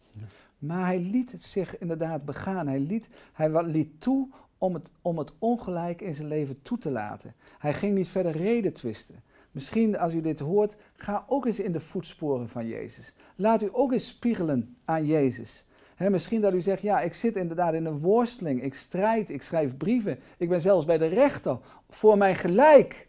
Maar 0.58 0.84
hij 0.84 1.00
liet 1.00 1.32
het 1.32 1.42
zich 1.42 1.78
inderdaad 1.78 2.24
begaan. 2.24 2.66
Hij 2.66 2.80
liet, 2.80 3.08
hij 3.32 3.64
liet 3.64 4.00
toe 4.00 4.28
om 4.58 4.74
het, 4.74 4.90
om 5.02 5.18
het 5.18 5.32
ongelijk 5.38 6.00
in 6.00 6.14
zijn 6.14 6.28
leven 6.28 6.62
toe 6.62 6.78
te 6.78 6.90
laten. 6.90 7.34
Hij 7.58 7.74
ging 7.74 7.94
niet 7.94 8.08
verder 8.08 8.32
reden 8.32 8.72
twisten. 8.72 9.22
Misschien 9.54 9.98
als 9.98 10.14
u 10.14 10.20
dit 10.20 10.40
hoort, 10.40 10.74
ga 10.96 11.24
ook 11.28 11.46
eens 11.46 11.60
in 11.60 11.72
de 11.72 11.80
voetsporen 11.80 12.48
van 12.48 12.66
Jezus. 12.66 13.14
Laat 13.36 13.62
u 13.62 13.68
ook 13.72 13.92
eens 13.92 14.08
spiegelen 14.08 14.76
aan 14.84 15.06
Jezus. 15.06 15.66
misschien 15.98 16.40
dat 16.40 16.54
u 16.54 16.60
zegt, 16.60 16.82
ja, 16.82 17.00
ik 17.00 17.14
zit 17.14 17.36
inderdaad 17.36 17.74
in 17.74 17.84
een 17.84 17.98
worsteling, 17.98 18.62
ik 18.62 18.74
strijd, 18.74 19.30
ik 19.30 19.42
schrijf 19.42 19.76
brieven, 19.76 20.18
ik 20.36 20.48
ben 20.48 20.60
zelfs 20.60 20.84
bij 20.84 20.98
de 20.98 21.06
rechter 21.06 21.58
voor 21.88 22.18
mijn 22.18 22.36
gelijk. 22.36 23.08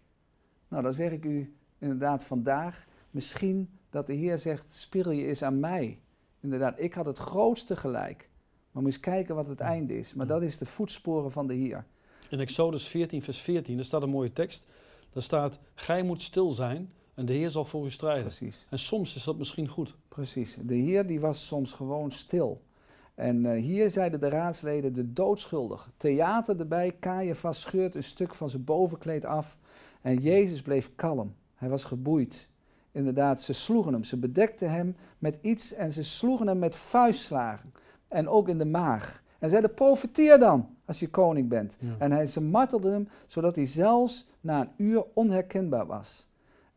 Nou, 0.67 0.83
dan 0.83 0.93
zeg 0.93 1.11
ik 1.11 1.25
u 1.25 1.55
inderdaad 1.79 2.23
vandaag, 2.23 2.87
misschien 3.11 3.69
dat 3.89 4.07
de 4.07 4.13
Heer 4.13 4.37
zegt, 4.37 4.65
spiegel 4.75 5.11
je 5.11 5.25
eens 5.25 5.43
aan 5.43 5.59
mij. 5.59 5.99
Inderdaad, 6.41 6.79
ik 6.79 6.93
had 6.93 7.05
het 7.05 7.17
grootste 7.17 7.75
gelijk. 7.75 8.29
Maar 8.71 8.83
moet 8.83 8.91
eens 8.91 9.01
kijken 9.01 9.35
wat 9.35 9.47
het 9.47 9.59
einde 9.59 9.97
is. 9.97 10.13
Maar 10.13 10.27
dat 10.27 10.41
is 10.41 10.57
de 10.57 10.65
voetsporen 10.65 11.31
van 11.31 11.47
de 11.47 11.53
Heer. 11.53 11.85
In 12.29 12.39
Exodus 12.39 12.87
14, 12.87 13.21
vers 13.21 13.41
14, 13.41 13.75
daar 13.75 13.85
staat 13.85 14.01
een 14.01 14.09
mooie 14.09 14.33
tekst. 14.33 14.65
Daar 15.15 15.23
staat, 15.23 15.59
gij 15.73 16.03
moet 16.03 16.21
stil 16.21 16.51
zijn 16.51 16.91
en 17.13 17.25
de 17.25 17.33
Heer 17.33 17.49
zal 17.49 17.65
voor 17.65 17.85
u 17.85 17.91
strijden. 17.91 18.23
Precies. 18.23 18.67
En 18.69 18.79
soms 18.79 19.15
is 19.15 19.23
dat 19.23 19.37
misschien 19.37 19.67
goed. 19.67 19.95
Precies. 20.07 20.57
De 20.61 20.75
Heer 20.75 21.07
die 21.07 21.19
was 21.19 21.47
soms 21.47 21.71
gewoon 21.73 22.11
stil. 22.11 22.61
En 23.13 23.43
uh, 23.43 23.61
hier 23.61 23.89
zeiden 23.89 24.19
de 24.19 24.29
raadsleden 24.29 24.93
de 24.93 25.13
doodschuldig. 25.13 25.91
Theater 25.97 26.59
erbij, 26.59 26.95
Caiaphas 26.99 27.61
scheurt 27.61 27.95
een 27.95 28.03
stuk 28.03 28.33
van 28.33 28.49
zijn 28.49 28.63
bovenkleed 28.63 29.25
af. 29.25 29.57
En 30.01 30.17
Jezus 30.17 30.61
bleef 30.61 30.91
kalm. 30.95 31.35
Hij 31.55 31.69
was 31.69 31.83
geboeid. 31.83 32.47
Inderdaad, 32.91 33.41
ze 33.41 33.53
sloegen 33.53 33.93
hem. 33.93 34.03
Ze 34.03 34.17
bedekten 34.17 34.71
hem 34.71 34.95
met 35.17 35.39
iets 35.41 35.73
en 35.73 35.91
ze 35.91 36.03
sloegen 36.03 36.47
hem 36.47 36.59
met 36.59 36.75
vuistslagen. 36.75 37.73
En 38.07 38.27
ook 38.27 38.49
in 38.49 38.57
de 38.57 38.65
maag. 38.65 39.23
En 39.39 39.49
zeiden, 39.49 39.73
profiteer 39.73 40.39
dan 40.39 40.74
als 40.85 40.99
je 40.99 41.09
koning 41.09 41.49
bent. 41.49 41.77
En 41.97 42.11
hij, 42.11 42.25
ze 42.25 42.41
martelden 42.41 42.91
hem, 42.91 43.07
zodat 43.25 43.55
hij 43.55 43.65
zelfs 43.65 44.27
na 44.41 44.61
een 44.61 44.69
uur 44.77 45.03
onherkenbaar 45.13 45.85
was. 45.85 46.27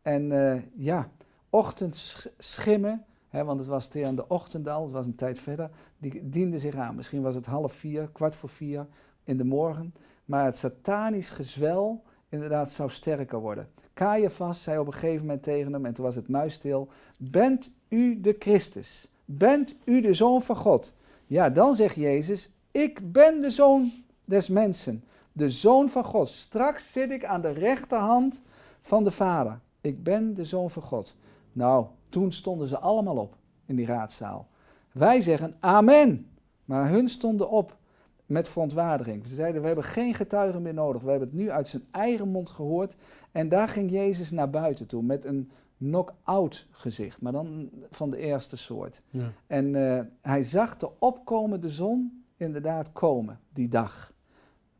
En 0.01 0.31
uh, 0.31 0.61
ja, 0.75 1.09
ochtendschimmen, 1.49 3.05
hè, 3.29 3.43
want 3.43 3.59
het 3.59 3.69
was 3.69 3.87
tegen 3.87 4.15
de 4.15 4.27
ochtend 4.27 4.67
al, 4.67 4.83
het 4.83 4.91
was 4.91 5.05
een 5.05 5.15
tijd 5.15 5.39
verder, 5.39 5.69
die 5.97 6.29
diende 6.29 6.59
zich 6.59 6.75
aan. 6.75 6.95
Misschien 6.95 7.21
was 7.21 7.35
het 7.35 7.45
half 7.45 7.73
vier, 7.73 8.09
kwart 8.11 8.35
voor 8.35 8.49
vier 8.49 8.87
in 9.23 9.37
de 9.37 9.43
morgen. 9.43 9.93
Maar 10.25 10.45
het 10.45 10.57
satanisch 10.57 11.29
gezwel 11.29 12.03
inderdaad 12.29 12.71
zou 12.71 12.89
sterker 12.89 13.39
worden. 13.39 13.69
Caiaphas 13.93 14.63
zei 14.63 14.79
op 14.79 14.87
een 14.87 14.93
gegeven 14.93 15.25
moment 15.25 15.43
tegen 15.43 15.73
hem, 15.73 15.85
en 15.85 15.93
toen 15.93 16.05
was 16.05 16.15
het 16.15 16.27
muisstil, 16.27 16.89
bent 17.17 17.69
u 17.87 18.21
de 18.21 18.35
Christus? 18.39 19.07
Bent 19.25 19.75
u 19.83 20.01
de 20.01 20.13
Zoon 20.13 20.41
van 20.41 20.55
God? 20.55 20.93
Ja, 21.25 21.49
dan 21.49 21.75
zegt 21.75 21.95
Jezus, 21.95 22.49
ik 22.71 23.11
ben 23.11 23.41
de 23.41 23.51
Zoon 23.51 23.91
des 24.25 24.49
mensen, 24.49 25.03
de 25.31 25.49
Zoon 25.49 25.89
van 25.89 26.03
God. 26.03 26.29
Straks 26.29 26.91
zit 26.91 27.11
ik 27.11 27.25
aan 27.25 27.41
de 27.41 27.51
rechterhand 27.51 28.41
van 28.81 29.03
de 29.03 29.11
Vader. 29.11 29.59
Ik 29.81 30.03
ben 30.03 30.33
de 30.33 30.45
Zoon 30.45 30.69
van 30.69 30.81
God. 30.81 31.15
Nou, 31.51 31.85
toen 32.09 32.31
stonden 32.31 32.67
ze 32.67 32.77
allemaal 32.77 33.17
op 33.17 33.35
in 33.65 33.75
die 33.75 33.85
raadzaal. 33.85 34.47
Wij 34.91 35.21
zeggen 35.21 35.55
amen, 35.59 36.29
maar 36.65 36.89
hun 36.89 37.09
stonden 37.09 37.49
op 37.49 37.77
met 38.25 38.49
verontwaardiging. 38.49 39.27
Ze 39.27 39.35
zeiden, 39.35 39.61
we 39.61 39.67
hebben 39.67 39.85
geen 39.85 40.13
getuigen 40.13 40.61
meer 40.61 40.73
nodig. 40.73 41.01
We 41.01 41.09
hebben 41.09 41.27
het 41.27 41.37
nu 41.37 41.51
uit 41.51 41.67
zijn 41.67 41.83
eigen 41.91 42.27
mond 42.27 42.49
gehoord. 42.49 42.95
En 43.31 43.49
daar 43.49 43.67
ging 43.67 43.91
Jezus 43.91 44.31
naar 44.31 44.49
buiten 44.49 44.85
toe 44.85 45.03
met 45.03 45.25
een 45.25 45.51
knock-out 45.77 46.65
gezicht, 46.71 47.21
maar 47.21 47.31
dan 47.31 47.69
van 47.89 48.09
de 48.09 48.17
eerste 48.17 48.55
soort. 48.55 49.01
Ja. 49.09 49.31
En 49.47 49.73
uh, 49.73 49.99
hij 50.21 50.43
zag 50.43 50.77
de 50.77 50.89
opkomende 50.99 51.69
zon 51.69 52.18
inderdaad 52.39 52.91
komen 52.91 53.39
die 53.53 53.67
dag. 53.67 54.13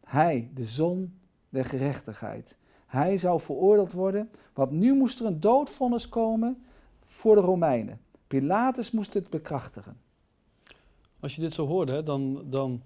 Hij, 0.03 0.51
de 0.53 0.65
zon 0.65 1.19
der 1.49 1.65
gerechtigheid. 1.65 2.57
Hij 2.85 3.17
zou 3.17 3.39
veroordeeld 3.39 3.91
worden, 3.91 4.29
want 4.53 4.71
nu 4.71 4.93
moest 4.93 5.19
er 5.19 5.25
een 5.25 5.39
doodvonnis 5.39 6.09
komen 6.09 6.63
voor 7.03 7.35
de 7.35 7.41
Romeinen. 7.41 8.01
Pilatus 8.27 8.91
moest 8.91 9.13
het 9.13 9.29
bekrachtigen. 9.29 9.97
Als 11.19 11.35
je 11.35 11.41
dit 11.41 11.53
zo 11.53 11.67
hoorde, 11.67 12.03
dan, 12.03 12.43
dan, 12.45 12.81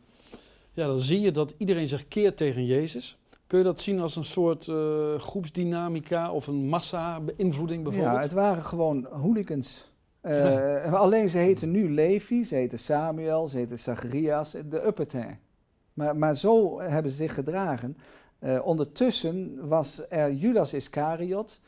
ja, 0.71 0.87
dan 0.87 0.99
zie 0.99 1.19
je 1.19 1.31
dat 1.31 1.53
iedereen 1.57 1.87
zich 1.87 2.07
keert 2.07 2.37
tegen 2.37 2.65
Jezus. 2.65 3.17
Kun 3.47 3.57
je 3.57 3.63
dat 3.63 3.81
zien 3.81 3.99
als 3.99 4.15
een 4.15 4.23
soort 4.23 4.67
uh, 4.67 5.15
groepsdynamica 5.15 6.31
of 6.31 6.47
een 6.47 6.67
massa-beïnvloeding 6.67 7.83
bijvoorbeeld? 7.83 8.15
Ja, 8.15 8.21
het 8.21 8.31
waren 8.31 8.63
gewoon 8.63 9.07
hooligans. 9.11 9.91
Uh, 10.23 10.93
Alleen 10.93 11.29
ze 11.29 11.37
heten 11.37 11.71
nu 11.71 11.93
Levi, 11.93 12.43
ze 12.43 12.55
heten 12.55 12.79
Samuel, 12.79 13.47
ze 13.47 13.57
heten 13.57 13.79
Zacharias, 13.79 14.51
de 14.69 14.85
Uppertain. 14.85 15.39
Maar, 15.93 16.15
maar 16.15 16.35
zo 16.35 16.79
hebben 16.81 17.11
ze 17.11 17.17
zich 17.17 17.33
gedragen. 17.33 17.97
Uh, 18.39 18.65
ondertussen 18.65 19.67
was 19.67 20.01
er 20.09 20.31
Judas 20.33 20.73
Iscariot, 20.73 21.61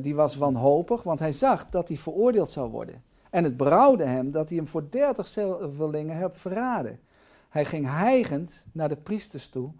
die 0.00 0.14
was 0.14 0.36
wanhopig, 0.36 1.02
want 1.02 1.18
hij 1.18 1.32
zag 1.32 1.68
dat 1.70 1.88
hij 1.88 1.96
veroordeeld 1.96 2.50
zou 2.50 2.70
worden. 2.70 3.02
En 3.30 3.44
het 3.44 3.56
brouwde 3.56 4.04
hem 4.04 4.30
dat 4.30 4.48
hij 4.48 4.56
hem 4.56 4.66
voor 4.66 4.86
dertig 4.90 5.26
zilverlingen 5.26 6.20
had 6.20 6.36
verraden. 6.36 7.00
Hij 7.48 7.64
ging 7.64 7.86
hijgend 7.86 8.64
naar 8.72 8.88
de 8.88 8.96
priesters 8.96 9.48
toe 9.48 9.70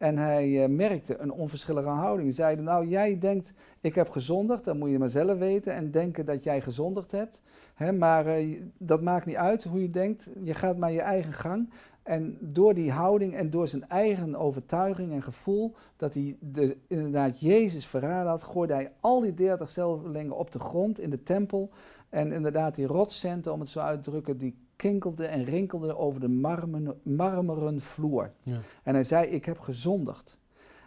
en 0.00 0.18
hij 0.18 0.48
uh, 0.48 0.76
merkte 0.76 1.18
een 1.18 1.32
onverschillige 1.32 1.88
houding. 1.88 2.36
Hij 2.36 2.54
nou 2.54 2.86
jij 2.86 3.18
denkt, 3.18 3.52
ik 3.80 3.94
heb 3.94 4.08
gezondigd, 4.08 4.64
dan 4.64 4.78
moet 4.78 4.90
je 4.90 4.98
maar 4.98 5.10
zelf 5.10 5.38
weten 5.38 5.74
en 5.74 5.90
denken 5.90 6.26
dat 6.26 6.42
jij 6.42 6.60
gezondigd 6.60 7.12
hebt. 7.12 7.40
Hè, 7.74 7.92
maar 7.92 8.40
uh, 8.40 8.60
dat 8.78 9.02
maakt 9.02 9.26
niet 9.26 9.36
uit 9.36 9.64
hoe 9.64 9.82
je 9.82 9.90
denkt, 9.90 10.28
je 10.42 10.54
gaat 10.54 10.76
maar 10.76 10.92
je 10.92 11.00
eigen 11.00 11.32
gang. 11.32 11.70
En 12.10 12.38
door 12.40 12.74
die 12.74 12.90
houding 12.90 13.34
en 13.34 13.50
door 13.50 13.68
zijn 13.68 13.88
eigen 13.88 14.36
overtuiging 14.36 15.12
en 15.12 15.22
gevoel 15.22 15.74
dat 15.96 16.14
hij 16.14 16.36
de, 16.40 16.76
inderdaad 16.86 17.40
Jezus 17.40 17.86
verraden 17.86 18.30
had, 18.30 18.42
gooide 18.42 18.72
hij 18.72 18.92
al 19.00 19.20
die 19.20 19.34
dertig 19.34 19.70
zelvelingen 19.70 20.36
op 20.36 20.50
de 20.50 20.58
grond 20.58 21.00
in 21.00 21.10
de 21.10 21.22
tempel. 21.22 21.70
En 22.08 22.32
inderdaad 22.32 22.74
die 22.74 22.86
rotscenten, 22.86 23.52
om 23.52 23.60
het 23.60 23.68
zo 23.68 23.80
uit 23.80 24.04
te 24.04 24.10
drukken, 24.10 24.38
die 24.38 24.56
kinkelde 24.76 25.26
en 25.26 25.44
rinkelde 25.44 25.96
over 25.96 26.20
de 26.20 26.28
marmeren, 26.28 27.00
marmeren 27.02 27.80
vloer. 27.80 28.32
Ja. 28.42 28.60
En 28.82 28.94
hij 28.94 29.04
zei, 29.04 29.26
ik 29.26 29.44
heb 29.44 29.58
gezondigd. 29.58 30.38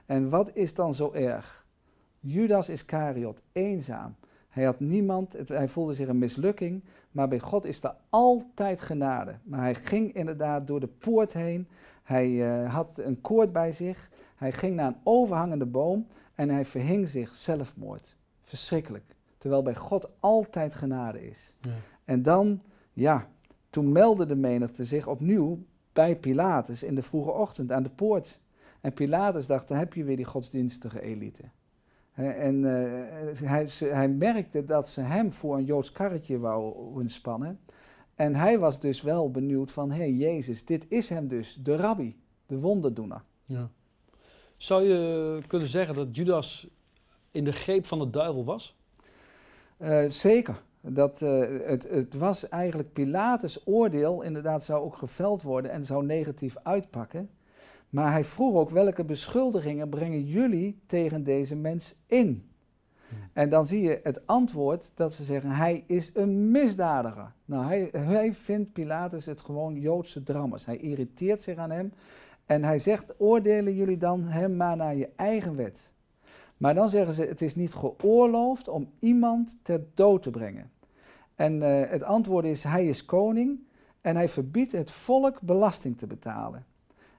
En 0.06 0.30
wat 0.30 0.56
is 0.56 0.74
dan 0.74 0.94
zo 0.94 1.12
erg? 1.12 1.66
Judas 2.20 2.70
Iscariot, 2.70 3.42
eenzaam. 3.52 4.16
Hij 4.54 4.64
had 4.64 4.80
niemand, 4.80 5.34
het, 5.34 5.50
hij 5.50 5.68
voelde 5.68 5.94
zich 5.94 6.08
een 6.08 6.18
mislukking, 6.18 6.84
maar 7.12 7.28
bij 7.28 7.40
God 7.40 7.66
is 7.66 7.84
er 7.84 7.96
altijd 8.10 8.82
genade. 8.82 9.36
Maar 9.44 9.60
hij 9.60 9.76
ging 9.76 10.14
inderdaad 10.14 10.68
door 10.68 10.80
de 10.80 10.88
poort 10.88 11.34
heen, 11.34 11.68
hij 12.04 12.30
uh, 12.30 12.74
had 12.74 13.00
een 13.00 13.22
koord 13.22 13.52
bij 13.52 13.72
zich, 13.72 14.10
hij 14.36 14.52
ging 14.52 14.76
naar 14.76 14.88
een 14.88 15.00
overhangende 15.04 15.66
boom 15.66 16.08
en 16.36 16.50
hij 16.50 16.66
verhing 16.66 17.08
zich 17.08 17.36
zelfmoord. 17.36 18.16
Verschrikkelijk. 18.42 19.16
Terwijl 19.38 19.62
bij 19.62 19.76
God 19.76 20.10
altijd 20.20 20.74
genade 20.74 21.28
is. 21.28 21.56
Ja. 21.62 21.72
En 22.06 22.22
dan, 22.22 22.62
ja, 22.94 23.28
toen 23.70 23.92
meldde 23.92 24.26
de 24.26 24.36
menigte 24.36 24.86
zich 24.86 25.08
opnieuw 25.08 25.60
bij 25.94 26.16
Pilatus 26.16 26.84
in 26.84 26.96
de 26.96 27.02
vroege 27.02 27.32
ochtend 27.32 27.72
aan 27.72 27.84
de 27.84 27.90
poort. 27.90 28.40
En 28.82 28.94
Pilatus 28.94 29.48
dacht, 29.48 29.68
dan 29.68 29.78
heb 29.78 29.94
je 29.94 30.04
weer 30.04 30.16
die 30.16 30.26
godsdienstige 30.26 31.02
elite. 31.02 31.44
En 32.14 32.64
uh, 32.64 33.50
hij, 33.50 33.68
hij, 33.80 34.10
merkte 34.10 34.66
dat 34.66 34.90
ze 34.90 35.02
hem 35.02 35.32
voor 35.32 35.58
een 35.58 35.66
Joods 35.66 35.92
karretje 35.92 36.40
wouden 36.40 37.10
spannen. 37.10 37.60
En 38.16 38.36
hij 38.36 38.60
was 38.60 38.80
dus 38.80 39.02
wel 39.02 39.32
benieuwd 39.32 39.72
van, 39.72 39.92
hé 39.92 39.98
hey, 39.98 40.12
Jezus, 40.12 40.66
dit 40.66 40.86
is 40.90 41.10
hem 41.10 41.28
dus, 41.28 41.58
de 41.64 41.76
rabbi, 41.76 42.20
de 42.46 42.60
wonderdoener. 42.60 43.24
Ja. 43.46 43.70
Zou 44.58 44.84
je 44.84 45.42
kunnen 45.48 45.68
zeggen 45.68 45.96
dat 45.96 46.16
Judas 46.16 46.68
in 47.32 47.44
de 47.44 47.52
greep 47.52 47.86
van 47.86 48.00
de 48.00 48.10
duivel 48.10 48.46
was? 48.46 48.78
Uh, 49.78 50.10
zeker. 50.10 50.62
Dat, 50.82 51.22
uh, 51.22 51.46
het, 51.66 51.90
het 51.90 52.14
was 52.14 52.50
eigenlijk 52.50 52.94
Pilatus' 52.94 53.62
oordeel, 53.66 54.22
inderdaad 54.22 54.64
zou 54.64 54.84
ook 54.84 54.96
geveld 54.96 55.42
worden 55.42 55.72
en 55.72 55.86
zou 55.86 56.06
negatief 56.06 56.56
uitpakken. 56.64 57.30
Maar 57.94 58.12
hij 58.12 58.24
vroeg 58.24 58.56
ook 58.56 58.70
welke 58.70 59.04
beschuldigingen 59.04 59.90
brengen 59.90 60.24
jullie 60.26 60.80
tegen 60.86 61.24
deze 61.24 61.56
mens 61.56 61.96
in? 62.08 62.50
Hmm. 63.10 63.18
En 63.34 63.50
dan 63.50 63.66
zie 63.66 63.82
je 63.82 64.00
het 64.04 64.28
antwoord 64.28 64.92
dat 64.94 65.14
ze 65.14 65.24
zeggen, 65.24 65.50
hij 65.50 65.84
is 65.88 66.12
een 66.14 66.52
misdadiger. 66.52 67.34
Nou, 67.46 67.66
hij, 67.66 67.90
hij 67.92 68.34
vindt 68.34 68.74
Pilatus 68.74 69.26
het 69.26 69.42
gewoon 69.42 69.80
Joodse 69.80 70.24
dramas. 70.24 70.66
Hij 70.66 70.78
irriteert 70.78 71.42
zich 71.42 71.58
aan 71.58 71.72
hem 71.72 71.94
en 72.46 72.64
hij 72.64 72.80
zegt, 72.80 73.14
oordelen 73.18 73.76
jullie 73.76 73.98
dan 73.98 74.24
hem 74.24 74.56
maar 74.56 74.78
naar 74.78 74.96
je 74.96 75.10
eigen 75.16 75.56
wet. 75.56 75.92
Maar 76.58 76.74
dan 76.74 76.90
zeggen 76.90 77.14
ze, 77.14 77.22
het 77.22 77.42
is 77.42 77.56
niet 77.56 77.74
geoorloofd 77.74 78.68
om 78.68 78.90
iemand 79.00 79.58
ter 79.62 79.86
dood 79.94 80.22
te 80.22 80.30
brengen. 80.30 80.72
En 81.36 81.62
uh, 81.62 81.82
het 81.90 82.04
antwoord 82.04 82.46
is, 82.46 82.64
hij 82.64 82.88
is 82.88 83.06
koning 83.06 83.60
en 84.02 84.16
hij 84.16 84.30
verbiedt 84.30 84.72
het 84.72 84.92
volk 84.92 85.42
belasting 85.42 85.98
te 85.98 86.08
betalen. 86.08 86.66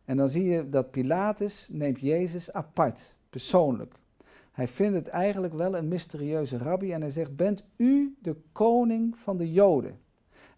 En 0.04 0.16
dan 0.16 0.28
zie 0.28 0.44
je 0.44 0.68
dat 0.68 0.90
Pilatus 0.90 1.68
neemt 1.72 2.00
Jezus 2.00 2.52
apart, 2.52 3.14
persoonlijk. 3.30 3.94
Hij 4.52 4.68
vindt 4.68 4.96
het 4.96 5.08
eigenlijk 5.08 5.54
wel 5.54 5.76
een 5.76 5.88
mysterieuze 5.88 6.58
rabbi 6.58 6.92
en 6.92 7.00
hij 7.00 7.10
zegt, 7.10 7.36
bent 7.36 7.64
u 7.76 8.16
de 8.22 8.36
koning 8.52 9.18
van 9.18 9.36
de 9.36 9.52
Joden? 9.52 9.98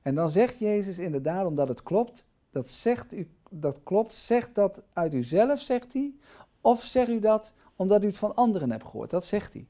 En 0.03 0.15
dan 0.15 0.31
zegt 0.31 0.59
Jezus 0.59 0.99
inderdaad, 0.99 1.47
omdat 1.47 1.69
het 1.69 1.83
klopt, 1.83 2.25
dat, 2.51 2.69
zegt 2.69 3.13
u, 3.13 3.29
dat 3.51 3.81
klopt, 3.83 4.13
zegt 4.13 4.55
dat 4.55 4.83
uit 4.93 5.15
uzelf, 5.15 5.61
zegt 5.61 5.93
hij, 5.93 6.15
of 6.61 6.83
zegt 6.83 7.11
u 7.11 7.21
dat 7.21 7.53
omdat 7.77 8.03
u 8.03 8.07
het 8.07 8.17
van 8.17 8.35
anderen 8.35 8.71
hebt 8.71 8.85
gehoord? 8.85 9.11
Dat 9.11 9.25
zegt 9.25 9.53
hij. 9.53 9.67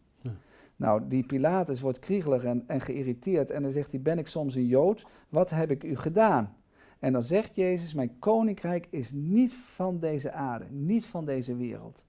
Nou, 0.76 1.08
die 1.08 1.26
Pilatus 1.26 1.80
wordt 1.80 1.98
kriegelig 1.98 2.44
en, 2.44 2.64
en 2.66 2.80
geïrriteerd 2.80 3.50
en 3.50 3.62
dan 3.62 3.72
zegt 3.72 3.90
hij, 3.90 4.00
ben 4.00 4.18
ik 4.18 4.26
soms 4.26 4.54
een 4.54 4.66
Jood? 4.66 5.06
Wat 5.28 5.50
heb 5.50 5.70
ik 5.70 5.84
u 5.84 5.96
gedaan? 5.96 6.56
En 6.98 7.12
dan 7.12 7.22
zegt 7.22 7.54
Jezus, 7.54 7.94
mijn 7.94 8.18
koninkrijk 8.18 8.87
is 8.90 9.11
niet 9.12 9.54
van 9.54 9.98
deze 9.98 10.32
aarde, 10.32 10.64
niet 10.70 11.06
van 11.06 11.24
deze 11.24 11.56
wereld. 11.56 12.04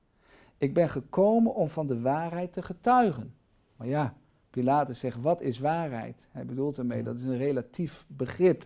Ik 0.58 0.74
ben 0.74 0.90
gekomen 0.90 1.56
om 1.56 1.68
van 1.70 1.88
de 1.88 2.02
waarheid 2.02 2.54
te 2.54 2.62
getuigen. 2.62 3.34
Maar 3.76 3.88
ja, 3.88 4.14
Pilatus 4.50 5.00
zegt, 5.00 5.22
wat 5.22 5.42
is 5.42 5.60
waarheid? 5.60 6.28
Hij 6.32 6.46
bedoelt 6.46 6.78
ermee, 6.78 7.04
dat 7.04 7.18
is 7.18 7.24
een 7.24 7.38
relatief 7.38 8.06
begrip. 8.08 8.66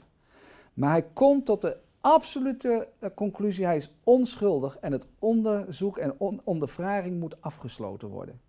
Maar 0.73 0.89
hij 0.89 1.05
komt 1.13 1.45
tot 1.45 1.61
de 1.61 1.77
absolute 2.01 2.87
eh, 2.99 3.09
conclusie, 3.15 3.65
hij 3.65 3.77
is 3.77 3.93
onschuldig 4.03 4.77
en 4.77 4.91
het 4.91 5.07
onderzoek 5.19 5.97
en 5.97 6.19
ondervraging 6.43 7.19
moet 7.19 7.41
afgesloten 7.41 8.07
worden. 8.07 8.41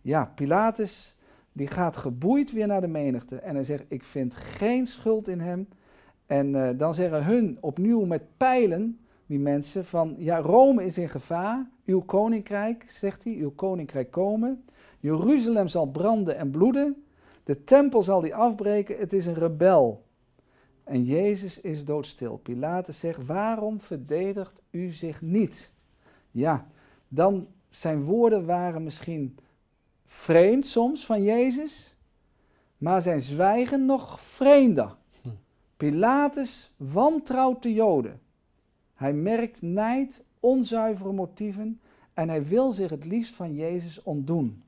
Ja, 0.00 0.32
Pilatus 0.34 1.14
die 1.52 1.66
gaat 1.66 1.96
geboeid 1.96 2.52
weer 2.52 2.66
naar 2.66 2.80
de 2.80 2.86
menigte 2.86 3.36
en 3.36 3.54
hij 3.54 3.64
zegt, 3.64 3.84
ik 3.88 4.04
vind 4.04 4.34
geen 4.34 4.86
schuld 4.86 5.28
in 5.28 5.40
hem. 5.40 5.68
En 6.28 6.54
uh, 6.54 6.68
dan 6.76 6.94
zeggen 6.94 7.24
hun 7.24 7.58
opnieuw 7.60 8.04
met 8.04 8.22
pijlen, 8.36 9.00
die 9.26 9.38
mensen, 9.38 9.84
van 9.84 10.14
ja, 10.18 10.38
Rome 10.38 10.84
is 10.84 10.98
in 10.98 11.08
gevaar, 11.08 11.70
uw 11.84 12.00
koninkrijk, 12.00 12.84
zegt 12.90 13.24
hij, 13.24 13.32
uw 13.32 13.50
koninkrijk 13.50 14.10
komen. 14.10 14.64
Jeruzalem 15.00 15.68
zal 15.68 15.86
branden 15.86 16.36
en 16.36 16.50
bloeden, 16.50 17.04
de 17.44 17.64
tempel 17.64 18.02
zal 18.02 18.20
die 18.20 18.34
afbreken, 18.34 18.98
het 18.98 19.12
is 19.12 19.26
een 19.26 19.34
rebel. 19.34 20.04
En 20.84 21.04
Jezus 21.04 21.60
is 21.60 21.84
doodstil. 21.84 22.36
Pilatus 22.36 22.98
zegt, 22.98 23.26
waarom 23.26 23.80
verdedigt 23.80 24.62
u 24.70 24.90
zich 24.90 25.22
niet? 25.22 25.70
Ja, 26.30 26.66
dan 27.08 27.46
zijn 27.68 28.02
woorden 28.02 28.46
waren 28.46 28.82
misschien 28.82 29.38
vreemd 30.04 30.66
soms 30.66 31.06
van 31.06 31.22
Jezus, 31.22 31.96
maar 32.78 33.02
zijn 33.02 33.20
zwijgen 33.20 33.86
nog 33.86 34.20
vreemder. 34.20 34.96
Pilatus 35.78 36.72
wantrouwt 36.76 37.62
de 37.62 37.72
Joden. 37.72 38.20
Hij 38.94 39.12
merkt 39.12 39.62
nijd, 39.62 40.22
onzuivere 40.40 41.12
motieven 41.12 41.80
en 42.14 42.28
hij 42.28 42.44
wil 42.44 42.72
zich 42.72 42.90
het 42.90 43.04
liefst 43.04 43.34
van 43.34 43.54
Jezus 43.54 44.02
ontdoen. 44.02 44.62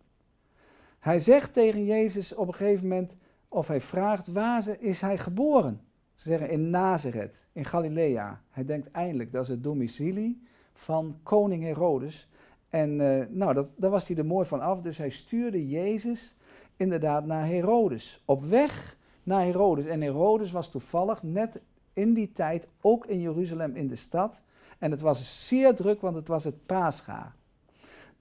Hij 0.99 1.21
zegt 1.21 1.53
tegen 1.53 1.85
Jezus 1.85 2.35
op 2.35 2.49
een 2.49 2.55
gegeven 2.55 2.89
moment, 2.89 3.17
of 3.49 3.69
hij 3.69 3.81
vraagt, 3.81 4.27
waar 4.27 4.77
is 4.79 5.01
hij 5.01 5.19
geboren? 5.19 5.81
Ze 6.15 6.29
zeggen 6.29 6.51
in 6.51 6.71
Nazareth, 6.71 7.47
in 7.53 7.65
Galilea. 7.65 8.43
Hij 8.51 8.65
denkt 8.65 8.91
eindelijk, 8.91 9.33
dat 9.33 9.43
is 9.43 9.49
het 9.49 9.65
domicilie 9.65 10.43
van 10.73 11.19
koning 11.23 11.63
Herodes. 11.63 12.29
En 12.69 13.01
uh, 13.01 13.25
nou, 13.29 13.55
dat, 13.55 13.69
daar 13.77 13.91
was 13.91 14.09
hij 14.09 14.17
er 14.17 14.27
mooi 14.27 14.47
van 14.47 14.61
af, 14.61 14.81
dus 14.81 14.99
hij 14.99 15.11
stuurde 15.11 15.69
Jezus 15.69 16.35
inderdaad 16.77 17.27
naar 17.27 17.47
Herodes. 17.47 18.23
Op 18.25 18.45
weg 18.45 18.99
naar 19.31 19.45
Herodes. 19.45 19.87
En 19.87 20.01
Herodes 20.01 20.51
was 20.51 20.69
toevallig 20.69 21.23
net 21.23 21.61
in 21.93 22.15
die 22.15 22.33
tijd 22.33 22.67
ook 22.81 23.07
in 23.07 23.21
Jeruzalem 23.21 23.77
in 23.77 23.89
de 23.89 23.97
stad. 23.97 24.43
En 24.79 24.91
het 24.91 25.01
was 25.01 25.49
zeer 25.49 25.75
druk, 25.75 26.01
want 26.01 26.17
het 26.17 26.29
was 26.29 26.45
het 26.45 26.67
Pascha. 26.67 27.33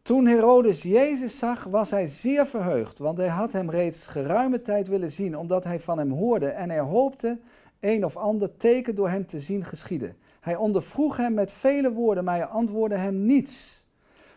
Toen 0.01 0.25
Herodes 0.25 0.83
Jezus 0.83 1.37
zag, 1.37 1.63
was 1.63 1.89
hij 1.89 2.07
zeer 2.07 2.45
verheugd, 2.47 2.97
want 2.97 3.17
hij 3.17 3.27
had 3.27 3.51
hem 3.51 3.69
reeds 3.69 4.07
geruime 4.07 4.61
tijd 4.61 4.87
willen 4.87 5.11
zien, 5.11 5.37
omdat 5.37 5.63
hij 5.63 5.79
van 5.79 5.97
hem 5.97 6.11
hoorde 6.11 6.47
en 6.47 6.69
hij 6.69 6.79
hoopte 6.79 7.39
een 7.79 8.05
of 8.05 8.17
ander 8.17 8.57
teken 8.57 8.95
door 8.95 9.09
hem 9.09 9.25
te 9.25 9.41
zien 9.41 9.65
geschieden. 9.65 10.15
Hij 10.39 10.55
ondervroeg 10.55 11.17
hem 11.17 11.33
met 11.33 11.51
vele 11.51 11.91
woorden, 11.91 12.23
maar 12.23 12.35
hij 12.35 12.45
antwoordde 12.45 12.97
hem 12.97 13.25
niets. 13.25 13.83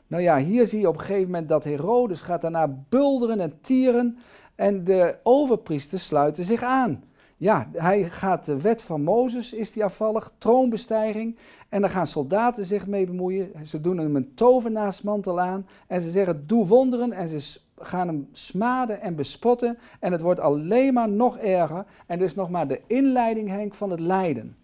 Nou 0.06 0.22
ja, 0.22 0.38
hier 0.38 0.66
zie 0.66 0.80
je 0.80 0.88
op 0.88 0.94
een 0.94 1.00
gegeven 1.00 1.30
moment 1.30 1.48
dat 1.48 1.64
Herodes 1.64 2.20
gaat 2.20 2.40
daarna 2.40 2.84
bulderen 2.88 3.40
en 3.40 3.60
tieren 3.60 4.18
en 4.54 4.84
de 4.84 5.16
overpriesters 5.22 6.06
sluiten 6.06 6.44
zich 6.44 6.62
aan. 6.62 7.04
Ja, 7.42 7.68
hij 7.72 8.04
gaat 8.04 8.44
de 8.44 8.60
wet 8.60 8.82
van 8.82 9.02
Mozes, 9.02 9.52
is 9.52 9.72
die 9.72 9.84
afvallig, 9.84 10.32
troonbestijging. 10.38 11.36
En 11.68 11.80
dan 11.80 11.90
gaan 11.90 12.06
soldaten 12.06 12.64
zich 12.64 12.86
mee 12.86 13.06
bemoeien. 13.06 13.50
Ze 13.64 13.80
doen 13.80 13.98
hem 13.98 14.16
een 14.16 14.34
tovenaarsmantel 14.34 15.40
aan. 15.40 15.66
En 15.86 16.00
ze 16.00 16.10
zeggen, 16.10 16.46
doe 16.46 16.66
wonderen. 16.66 17.12
En 17.12 17.28
ze 17.28 17.60
gaan 17.78 18.06
hem 18.06 18.28
smaden 18.32 19.00
en 19.00 19.14
bespotten. 19.14 19.78
En 20.00 20.12
het 20.12 20.20
wordt 20.20 20.40
alleen 20.40 20.94
maar 20.94 21.08
nog 21.08 21.38
erger. 21.38 21.84
En 22.06 22.18
dus 22.18 22.34
nog 22.34 22.50
maar 22.50 22.68
de 22.68 22.80
inleiding, 22.86 23.48
Henk, 23.48 23.74
van 23.74 23.90
het 23.90 24.00
lijden. 24.00 24.56